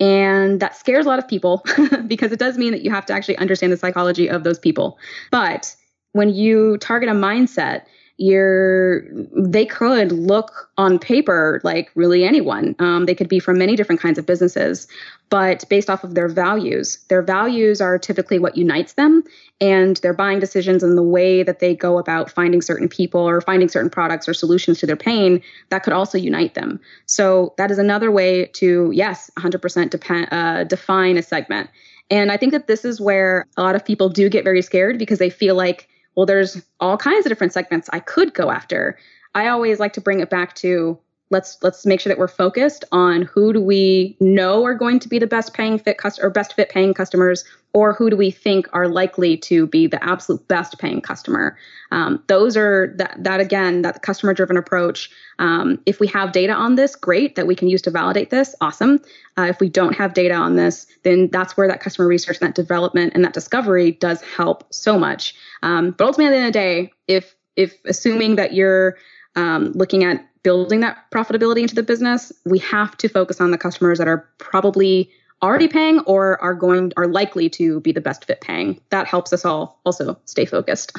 [0.00, 1.64] And that scares a lot of people
[2.06, 4.98] because it does mean that you have to actually understand the psychology of those people.
[5.30, 5.74] But
[6.12, 7.82] when you target a mindset,
[8.16, 9.02] you're
[9.36, 12.76] they could look on paper like really anyone.
[12.78, 14.86] Um, they could be from many different kinds of businesses
[15.30, 16.98] but based off of their values.
[17.08, 19.24] Their values are typically what unites them
[19.60, 23.40] and their buying decisions and the way that they go about finding certain people or
[23.40, 26.78] finding certain products or solutions to their pain that could also unite them.
[27.06, 31.68] So that is another way to yes 100% depend, uh, define a segment.
[32.10, 34.98] And i think that this is where a lot of people do get very scared
[34.98, 38.98] because they feel like well, there's all kinds of different segments I could go after.
[39.34, 40.98] I always like to bring it back to
[41.34, 45.08] let's let's make sure that we're focused on who do we know are going to
[45.08, 48.30] be the best paying fit customer or best fit paying customers or who do we
[48.30, 51.58] think are likely to be the absolute best paying customer.
[51.90, 55.10] Um, those are that that again that customer driven approach.
[55.40, 58.54] Um, if we have data on this great that we can use to validate this
[58.60, 59.00] awesome.
[59.36, 62.48] Uh, if we don't have data on this then that's where that customer research and
[62.48, 65.34] that development and that discovery does help so much.
[65.64, 68.96] Um, but ultimately at the end of the day if if assuming that you're
[69.34, 73.58] um, looking at building that profitability into the business, we have to focus on the
[73.58, 75.10] customers that are probably
[75.42, 78.80] already paying or are going are likely to be the best fit paying.
[78.90, 80.96] That helps us all also stay focused.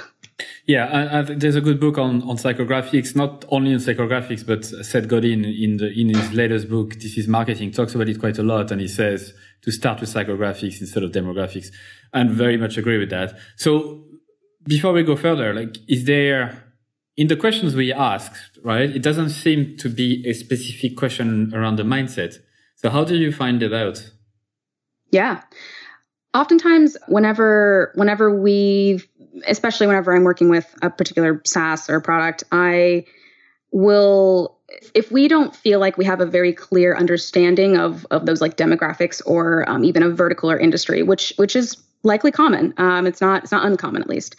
[0.65, 4.65] Yeah, I, I there's a good book on, on psychographics, not only on psychographics, but
[4.65, 8.37] Seth Godin in the in his latest book, This is Marketing, talks about it quite
[8.37, 11.67] a lot, and he says to start with psychographics instead of demographics,
[12.13, 13.37] and very much agree with that.
[13.55, 14.03] So
[14.67, 16.64] before we go further, like, is there
[17.17, 21.77] in the questions we asked, right, it doesn't seem to be a specific question around
[21.77, 22.37] the mindset.
[22.75, 24.11] So how do you find it out?
[25.11, 25.41] Yeah.
[26.33, 29.01] Oftentimes whenever whenever we
[29.47, 33.05] especially whenever I'm working with a particular SaaS or product, I
[33.71, 34.59] will
[34.93, 38.57] if we don't feel like we have a very clear understanding of of those like
[38.57, 42.73] demographics or um, even a vertical or industry, which which is likely common.
[42.77, 44.35] Um, it's not it's not uncommon at least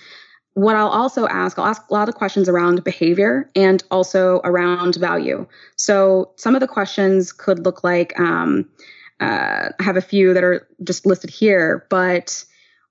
[0.57, 4.97] what I'll also ask, I'll ask a lot of questions around behavior and also around
[4.97, 5.47] value.
[5.77, 8.67] So some of the questions could look like um,
[9.21, 12.43] uh, I have a few that are just listed here, but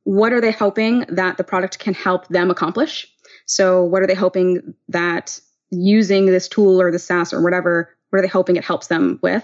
[0.03, 3.11] what are they hoping that the product can help them accomplish?
[3.47, 5.39] So what are they hoping that
[5.71, 9.17] using this tool or the SaaS or whatever, what are they hoping it helps them
[9.23, 9.43] with?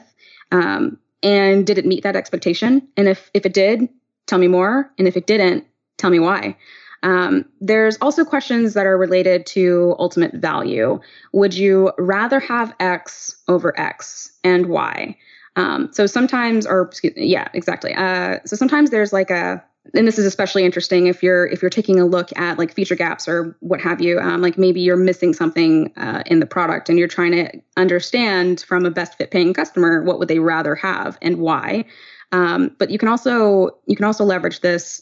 [0.52, 2.88] Um, and did it meet that expectation?
[2.96, 3.90] And if if it did,
[4.28, 4.92] tell me more.
[5.00, 5.66] And if it didn't,
[5.98, 6.56] tell me why.
[7.04, 11.00] Um, there's also questions that are related to ultimate value.
[11.34, 15.18] Would you rather have X over X and why?
[15.56, 17.94] Um, so sometimes, or excuse yeah, exactly.
[17.94, 19.64] Uh, so sometimes there's like a,
[19.96, 22.96] and this is especially interesting if you're if you're taking a look at like feature
[22.96, 24.20] gaps or what have you.
[24.20, 28.62] Um, like maybe you're missing something uh, in the product and you're trying to understand
[28.62, 31.86] from a best fit paying customer what would they rather have and why.
[32.32, 35.02] Um, but you can also you can also leverage this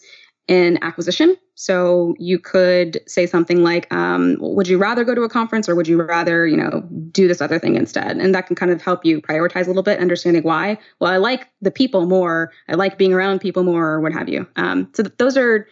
[0.50, 1.38] in acquisition.
[1.54, 5.76] So you could say something like, um, "Would you rather go to a conference, or
[5.76, 6.82] would you rather, you know,
[7.12, 9.84] do this other thing instead?" And that can kind of help you prioritize a little
[9.84, 10.80] bit, understanding why.
[11.00, 12.52] Well, I like the people more.
[12.68, 14.47] I like being around people more, or what have you.
[14.56, 15.68] Um, so th- those are.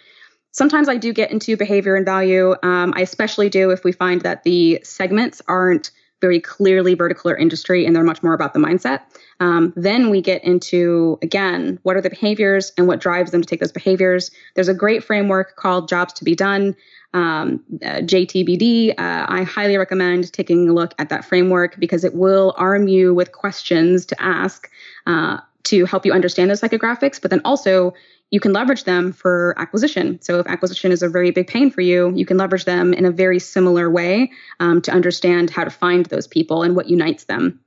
[0.51, 2.55] Sometimes I do get into behavior and value.
[2.63, 5.91] Um, I especially do if we find that the segments aren't
[6.22, 9.01] very clearly vertical or industry and they're much more about the mindset.
[9.39, 13.47] Um, then we get into, again, what are the behaviors and what drives them to
[13.47, 14.32] take those behaviors.
[14.55, 16.76] There's a great framework called Jobs to Be Done,
[17.13, 18.91] um, uh, JTBD.
[18.91, 23.13] Uh, I highly recommend taking a look at that framework because it will arm you
[23.13, 24.70] with questions to ask
[25.05, 27.93] uh, to help you understand those psychographics, but then also
[28.30, 30.19] you can leverage them for acquisition.
[30.21, 33.05] So if acquisition is a very big pain for you, you can leverage them in
[33.05, 37.25] a very similar way um, to understand how to find those people and what unites
[37.25, 37.59] them.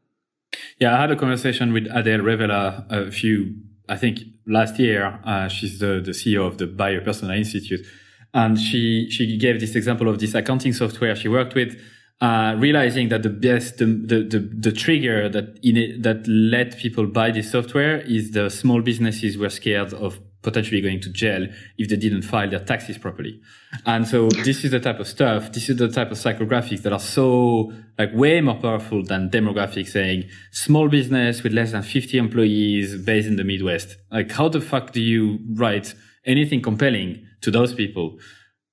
[0.79, 3.55] Yeah, I had a conversation with Adele Revella a few,
[3.89, 5.21] I think last year.
[5.25, 7.87] Uh, she's the, the CEO of the Buyer Persona Institute.
[8.35, 11.81] And she, she gave this example of this accounting software she worked with,
[12.21, 16.77] uh, realizing that the best, the, the, the, the trigger that in it, that let
[16.79, 21.47] people buy this software is the small businesses were scared of potentially going to jail
[21.77, 23.41] if they didn't file their taxes properly.
[23.85, 26.93] And so this is the type of stuff, this is the type of psychographics that
[26.93, 32.19] are so like way more powerful than demographics saying small business with less than 50
[32.19, 33.97] employees based in the Midwest.
[34.11, 38.19] Like how the fuck do you write anything compelling to those people?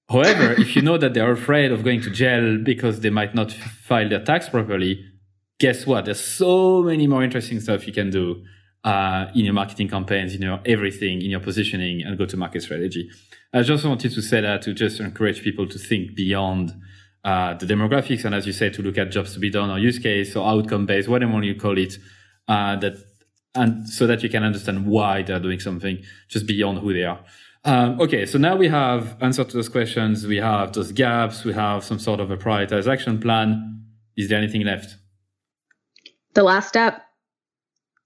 [0.10, 3.52] However, if you know that they're afraid of going to jail because they might not
[3.52, 5.04] file their tax properly,
[5.60, 6.06] guess what?
[6.06, 8.44] There's so many more interesting stuff you can do
[8.88, 12.62] uh, in your marketing campaigns, in your everything, in your positioning and go to market
[12.62, 13.10] strategy.
[13.54, 16.74] I just wanted to say that to just encourage people to think beyond
[17.26, 19.78] uh, the demographics and, as you say, to look at jobs to be done or
[19.78, 21.98] use case or outcome based, whatever you call it,
[22.48, 22.96] uh, that
[23.56, 27.20] and so that you can understand why they're doing something just beyond who they are.
[27.66, 30.26] Um, okay, so now we have answered to those questions.
[30.26, 31.44] We have those gaps.
[31.44, 33.84] We have some sort of a prioritized action plan.
[34.16, 34.96] Is there anything left?
[36.36, 37.07] The last step.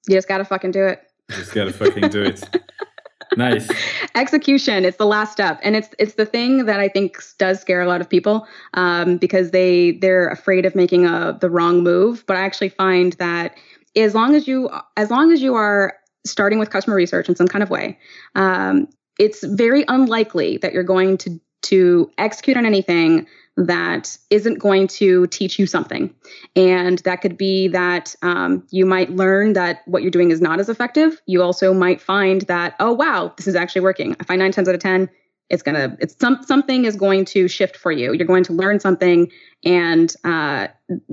[0.07, 1.01] You just gotta fucking do it.
[1.29, 2.43] just gotta fucking do it.
[3.37, 3.69] nice
[4.15, 7.81] execution it's the last step and it's it's the thing that i think does scare
[7.81, 12.25] a lot of people um, because they they're afraid of making a the wrong move
[12.27, 13.55] but i actually find that
[13.95, 15.95] as long as you as long as you are
[16.25, 17.97] starting with customer research in some kind of way
[18.35, 18.87] um,
[19.17, 23.25] it's very unlikely that you're going to to execute on anything
[23.67, 26.13] that isn't going to teach you something.
[26.55, 30.59] And that could be that um, you might learn that what you're doing is not
[30.59, 31.21] as effective.
[31.25, 34.15] You also might find that, oh, wow, this is actually working.
[34.19, 35.09] I find nine times out of 10,
[35.49, 38.13] it's going to, it's some, something is going to shift for you.
[38.13, 39.29] You're going to learn something.
[39.65, 40.67] And uh,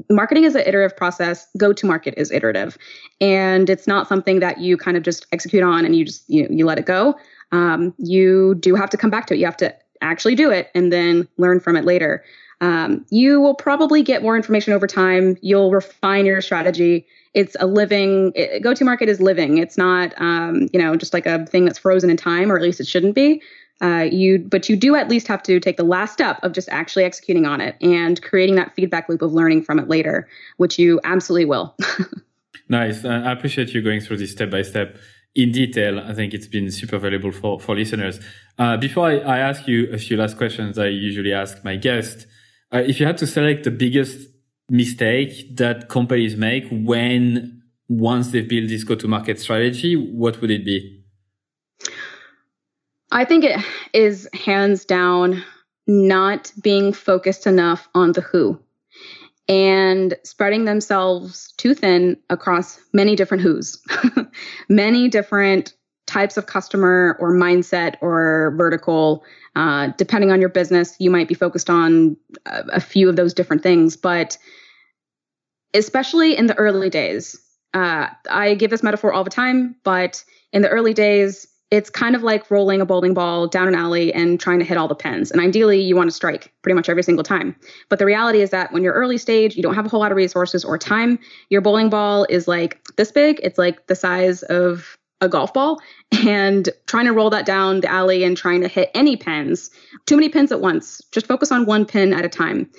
[0.08, 1.48] marketing is an iterative process.
[1.58, 2.78] Go to market is iterative.
[3.20, 6.46] And it's not something that you kind of just execute on and you just, you,
[6.50, 7.16] you let it go
[7.52, 9.38] um, you do have to come back to it.
[9.38, 12.24] You have to actually do it and then learn from it later.
[12.60, 15.36] Um, you will probably get more information over time.
[15.42, 17.06] You'll refine your strategy.
[17.34, 18.32] It's a living
[18.62, 19.58] go to market is living.
[19.58, 22.62] It's not um, you know just like a thing that's frozen in time, or at
[22.62, 23.42] least it shouldn't be.
[23.80, 26.68] Uh, you but you do at least have to take the last step of just
[26.70, 30.26] actually executing on it and creating that feedback loop of learning from it later,
[30.56, 31.76] which you absolutely will.
[32.68, 33.04] nice.
[33.04, 34.96] I appreciate you going through this step by step
[35.38, 36.00] in detail.
[36.00, 38.18] I think it's been super valuable for, for listeners.
[38.58, 42.26] Uh, before I, I, ask you a few last questions, I usually ask my guest,
[42.74, 44.28] uh, if you had to select the biggest
[44.68, 51.04] mistake that companies make when once they build this go-to-market strategy, what would it be?
[53.12, 53.64] I think it
[53.94, 55.44] is hands down
[55.86, 58.60] not being focused enough on the who
[59.48, 63.80] and spreading themselves too thin across many different who's,
[64.68, 65.72] many different
[66.06, 69.24] types of customer or mindset or vertical.
[69.56, 73.34] Uh, depending on your business, you might be focused on a, a, few of those
[73.34, 74.38] different things, but
[75.74, 77.38] especially in the early days,
[77.74, 82.16] uh, I give this metaphor all the time, but in the early days, it's kind
[82.16, 84.94] of like rolling a bowling ball down an alley and trying to hit all the
[84.94, 85.30] pins.
[85.30, 87.54] And ideally, you want to strike pretty much every single time.
[87.90, 90.10] But the reality is that when you're early stage, you don't have a whole lot
[90.10, 91.18] of resources or time.
[91.50, 95.80] Your bowling ball is like this big, it's like the size of a golf ball.
[96.24, 99.70] And trying to roll that down the alley and trying to hit any pins,
[100.06, 101.02] too many pins at once.
[101.12, 102.70] Just focus on one pin at a time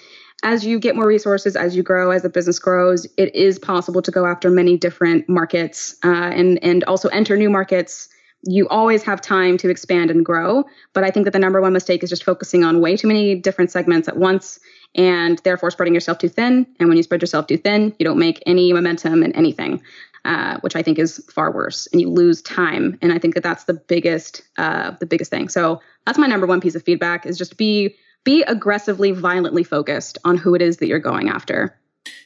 [0.42, 4.02] as you get more resources, as you grow, as the business grows, it is possible
[4.02, 8.08] to go after many different markets uh, and and also enter new markets
[8.44, 10.64] you always have time to expand and grow.
[10.94, 13.36] But I think that the number one mistake is just focusing on way too many
[13.36, 14.60] different segments at once
[14.96, 16.66] and therefore spreading yourself too thin.
[16.80, 19.82] And when you spread yourself too thin, you don't make any momentum in anything,
[20.26, 21.88] uh, which I think is far worse.
[21.92, 22.98] And you lose time.
[23.02, 25.50] And I think that that's the biggest, uh, the biggest thing.
[25.50, 30.18] So that's my number one piece of feedback is just be be aggressively, violently focused
[30.26, 31.80] on who it is that you're going after.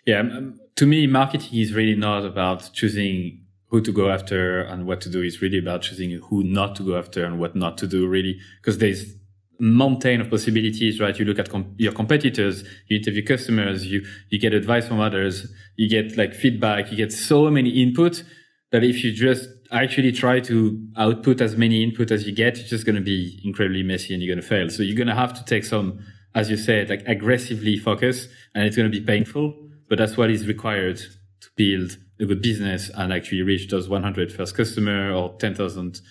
[0.07, 3.42] Yeah, um, to me, marketing is really not about choosing
[3.73, 6.83] who to go after and what to do is really about choosing who not to
[6.83, 8.39] go after and what not to do really.
[8.61, 11.17] Because there's a mountain of possibilities right?
[11.17, 15.51] You look at com- your competitors you interview customers you you get advice from others
[15.75, 18.23] you get like feedback you get so many input
[18.71, 22.69] that if you just actually try to output as many input as you get it's
[22.69, 24.69] just going to be incredibly messy and you're going to fail.
[24.69, 25.99] So you're going to have to take some
[26.35, 29.55] as you said like aggressively focus and it's going to be painful
[29.89, 34.31] but that's what is required to build a good business and actually reach those 100
[34.31, 36.01] first customer or $10,000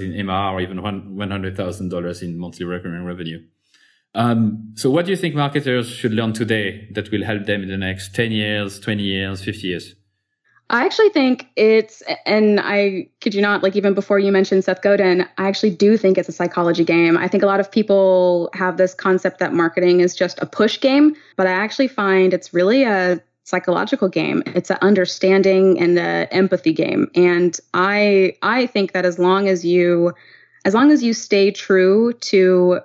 [0.00, 3.42] in MR or even $100,000 in monthly recurring revenue.
[4.14, 7.68] Um, so what do you think marketers should learn today that will help them in
[7.68, 9.94] the next 10 years, 20 years, 50 years?
[10.70, 14.82] I actually think it's, and I could you not, like even before you mentioned Seth
[14.82, 17.16] Godin, I actually do think it's a psychology game.
[17.16, 20.78] I think a lot of people have this concept that marketing is just a push
[20.78, 24.42] game, but I actually find it's really a psychological game.
[24.46, 27.10] It's an understanding and an empathy game.
[27.14, 30.12] And I I think that as long as you
[30.66, 32.80] as long as you stay true to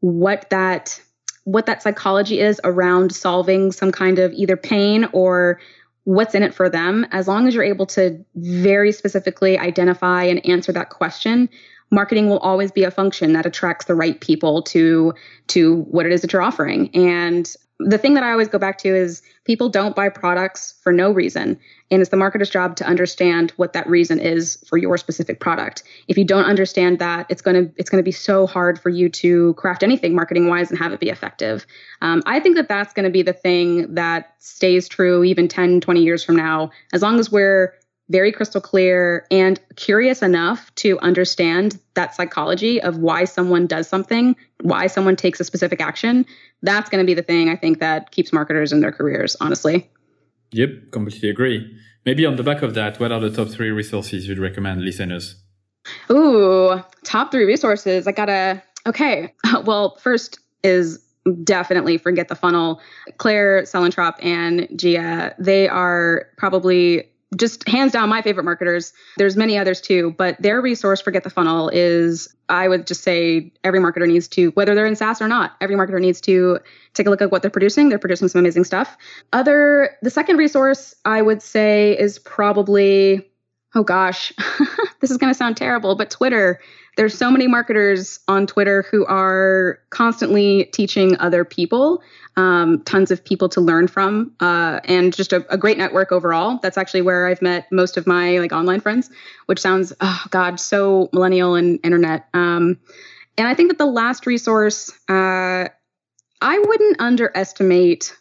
[0.00, 1.00] what that
[1.44, 5.60] what that psychology is around solving some kind of either pain or
[6.04, 10.44] what's in it for them, as long as you're able to very specifically identify and
[10.46, 11.48] answer that question,
[11.90, 15.12] marketing will always be a function that attracts the right people to
[15.48, 16.88] to what it is that you're offering.
[16.94, 20.92] And the thing that I always go back to is people don't buy products for
[20.92, 21.58] no reason.
[21.90, 25.82] And it's the marketer's job to understand what that reason is for your specific product.
[26.08, 29.08] If you don't understand that, it's going to it's to be so hard for you
[29.10, 31.66] to craft anything marketing wise and have it be effective.
[32.00, 35.80] Um, I think that that's going to be the thing that stays true even 10,
[35.80, 36.70] 20 years from now.
[36.92, 37.74] As long as we're
[38.08, 44.36] very crystal clear and curious enough to understand that psychology of why someone does something,
[44.62, 46.24] why someone takes a specific action,
[46.62, 49.90] that's going to be the thing I think that keeps marketers in their careers, honestly.
[50.52, 51.78] Yep, completely agree.
[52.04, 55.42] Maybe on the back of that, what are the top three resources you'd recommend listeners?
[56.10, 58.06] Ooh, top three resources.
[58.06, 59.32] I gotta, okay.
[59.64, 61.02] Well, first is
[61.42, 62.80] definitely forget the funnel.
[63.18, 68.92] Claire Suellentrop and Gia, they are probably just hands down my favorite marketers.
[69.16, 73.52] There's many others too, but their resource Forget the Funnel is I would just say
[73.64, 76.60] every marketer needs to, whether they're in SaaS or not, every marketer needs to
[76.94, 77.88] take a look at what they're producing.
[77.88, 78.96] They're producing some amazing stuff.
[79.32, 83.28] Other, the second resource I would say is probably,
[83.74, 84.32] oh gosh,
[85.00, 86.60] this is going to sound terrible, but Twitter
[86.96, 92.02] there's so many marketers on Twitter who are constantly teaching other people,
[92.36, 96.58] um, tons of people to learn from, uh, and just a, a, great network overall.
[96.62, 99.10] That's actually where I've met most of my like online friends,
[99.46, 102.28] which sounds oh god so millennial and internet.
[102.34, 102.78] Um,
[103.38, 105.68] and I think that the last resource, uh,
[106.40, 108.16] I wouldn't underestimate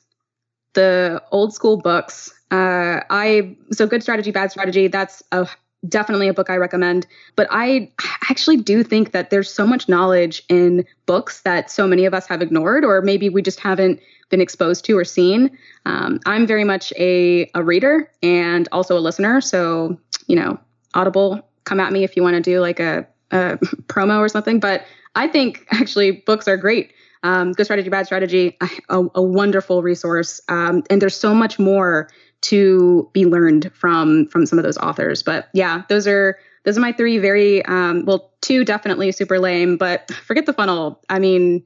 [0.73, 2.33] the old school books.
[2.51, 4.87] Uh, I so good strategy, bad strategy.
[4.87, 5.47] That's a
[5.87, 7.07] definitely a book I recommend.
[7.35, 7.91] But I
[8.29, 12.27] actually do think that there's so much knowledge in books that so many of us
[12.27, 15.57] have ignored, or maybe we just haven't been exposed to or seen.
[15.85, 19.41] Um, I'm very much a, a reader and also a listener.
[19.41, 20.59] So, you know,
[20.93, 23.57] Audible, come at me if you want to do like a, a
[23.87, 24.59] promo or something.
[24.59, 26.91] But I think actually books are great.
[27.23, 28.55] Um, Good Strategy, Bad Strategy,
[28.89, 30.41] a, a wonderful resource.
[30.47, 32.07] Um, and there's so much more
[32.45, 35.23] to be learned from from some of those authors.
[35.23, 39.77] But yeah, those are those are my three very um, well, two definitely super lame,
[39.77, 41.01] but forget the funnel.
[41.09, 41.65] I mean,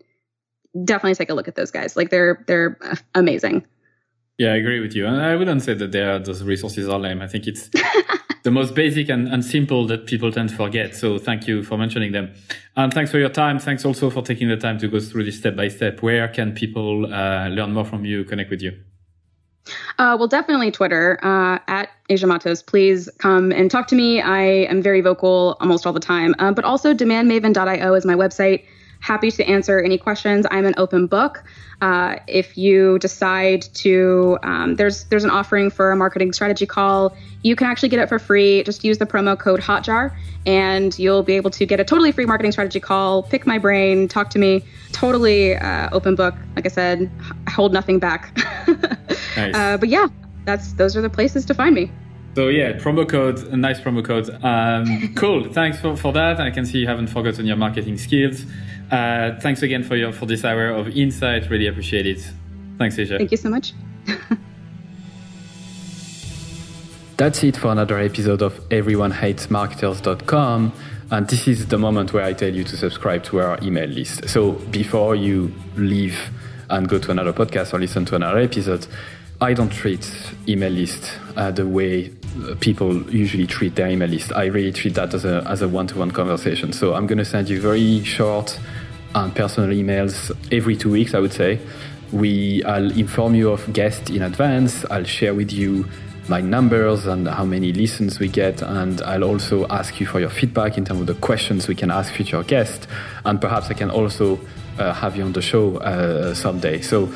[0.85, 1.95] definitely take a look at those guys.
[1.95, 2.77] Like they're they're
[3.13, 3.65] amazing.
[4.37, 5.05] Yeah, I agree with you.
[5.05, 7.21] And I wouldn't say that they are, those resources are lame.
[7.21, 7.69] I think it's
[8.43, 10.95] the most basic and, and simple that people tend to forget.
[10.95, 12.33] So thank you for mentioning them.
[12.77, 13.59] And thanks for your time.
[13.59, 16.01] Thanks also for taking the time to go through this step by step.
[16.01, 18.79] Where can people uh, learn more from you, connect with you?
[19.97, 22.61] Uh, well, definitely Twitter uh, at Asia Matos.
[22.61, 24.21] Please come and talk to me.
[24.21, 26.35] I am very vocal almost all the time.
[26.39, 28.63] Uh, but also, demandmaven.io is my website.
[29.01, 30.45] Happy to answer any questions.
[30.51, 31.43] I'm an open book.
[31.81, 37.15] Uh, if you decide to, um, there's there's an offering for a marketing strategy call.
[37.41, 38.63] You can actually get it for free.
[38.63, 40.13] Just use the promo code Hotjar,
[40.45, 43.23] and you'll be able to get a totally free marketing strategy call.
[43.23, 44.65] Pick my brain, talk to me.
[44.91, 46.35] Totally uh, open book.
[46.57, 47.09] Like I said,
[47.47, 48.37] hold nothing back.
[49.47, 49.55] nice.
[49.55, 50.07] uh, but yeah,
[50.45, 51.91] that's those are the places to find me.
[52.35, 54.29] So yeah, promo code, a nice promo code.
[54.43, 55.51] Um, cool.
[55.51, 56.39] Thanks for, for that.
[56.39, 58.45] I can see you haven't forgotten your marketing skills.
[58.91, 61.49] Uh, thanks again for your for this hour of insight.
[61.49, 62.21] Really appreciate it.
[62.77, 63.17] Thanks, Asia.
[63.17, 63.73] Thank you so much.
[67.17, 70.71] That's it for another episode of EveryoneHatesMarketers.com.
[71.11, 74.29] And this is the moment where I tell you to subscribe to our email list.
[74.29, 76.17] So before you leave
[76.69, 78.87] and go to another podcast or listen to another episode,
[79.41, 80.11] I don't treat
[80.47, 82.09] email list uh, the way
[82.59, 84.33] people usually treat their email list.
[84.33, 86.73] I really treat that as a, as a one-to-one conversation.
[86.73, 88.59] So I'm going to send you very short
[89.15, 91.59] and personal emails every two weeks, I would say.
[92.11, 94.83] We, I'll inform you of guests in advance.
[94.91, 95.85] I'll share with you
[96.27, 98.61] my numbers and how many listens we get.
[98.61, 101.91] And I'll also ask you for your feedback in terms of the questions we can
[101.91, 102.87] ask future guests.
[103.25, 104.39] And perhaps I can also
[104.79, 106.81] uh, have you on the show uh, someday.
[106.81, 107.13] So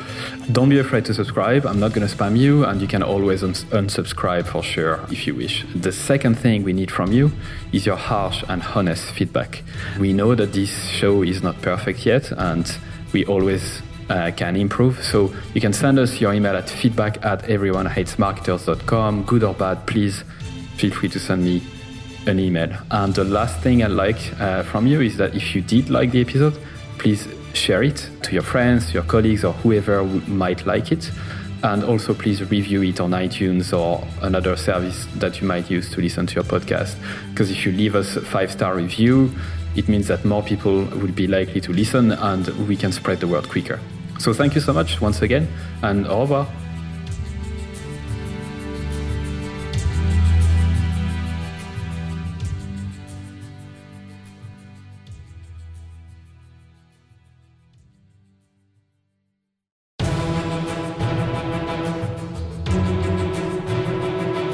[0.51, 1.65] don't be afraid to subscribe.
[1.65, 5.25] I'm not going to spam you, and you can always uns- unsubscribe for sure if
[5.25, 5.65] you wish.
[5.73, 7.31] The second thing we need from you
[7.71, 9.63] is your harsh and honest feedback.
[9.99, 12.77] We know that this show is not perfect yet, and
[13.13, 15.03] we always uh, can improve.
[15.03, 19.23] So you can send us your email at feedback at everyonehatesmarketers.com.
[19.23, 20.23] Good or bad, please
[20.75, 21.61] feel free to send me
[22.25, 22.69] an email.
[22.91, 26.11] And the last thing I like uh, from you is that if you did like
[26.11, 26.57] the episode,
[26.97, 31.11] please share it to your friends, your colleagues, or whoever might like it.
[31.63, 36.01] And also, please review it on iTunes or another service that you might use to
[36.01, 36.97] listen to your podcast.
[37.29, 39.33] Because if you leave us a five star review,
[39.75, 43.27] it means that more people will be likely to listen and we can spread the
[43.27, 43.79] word quicker.
[44.19, 45.47] So, thank you so much once again,
[45.81, 46.62] and au revoir.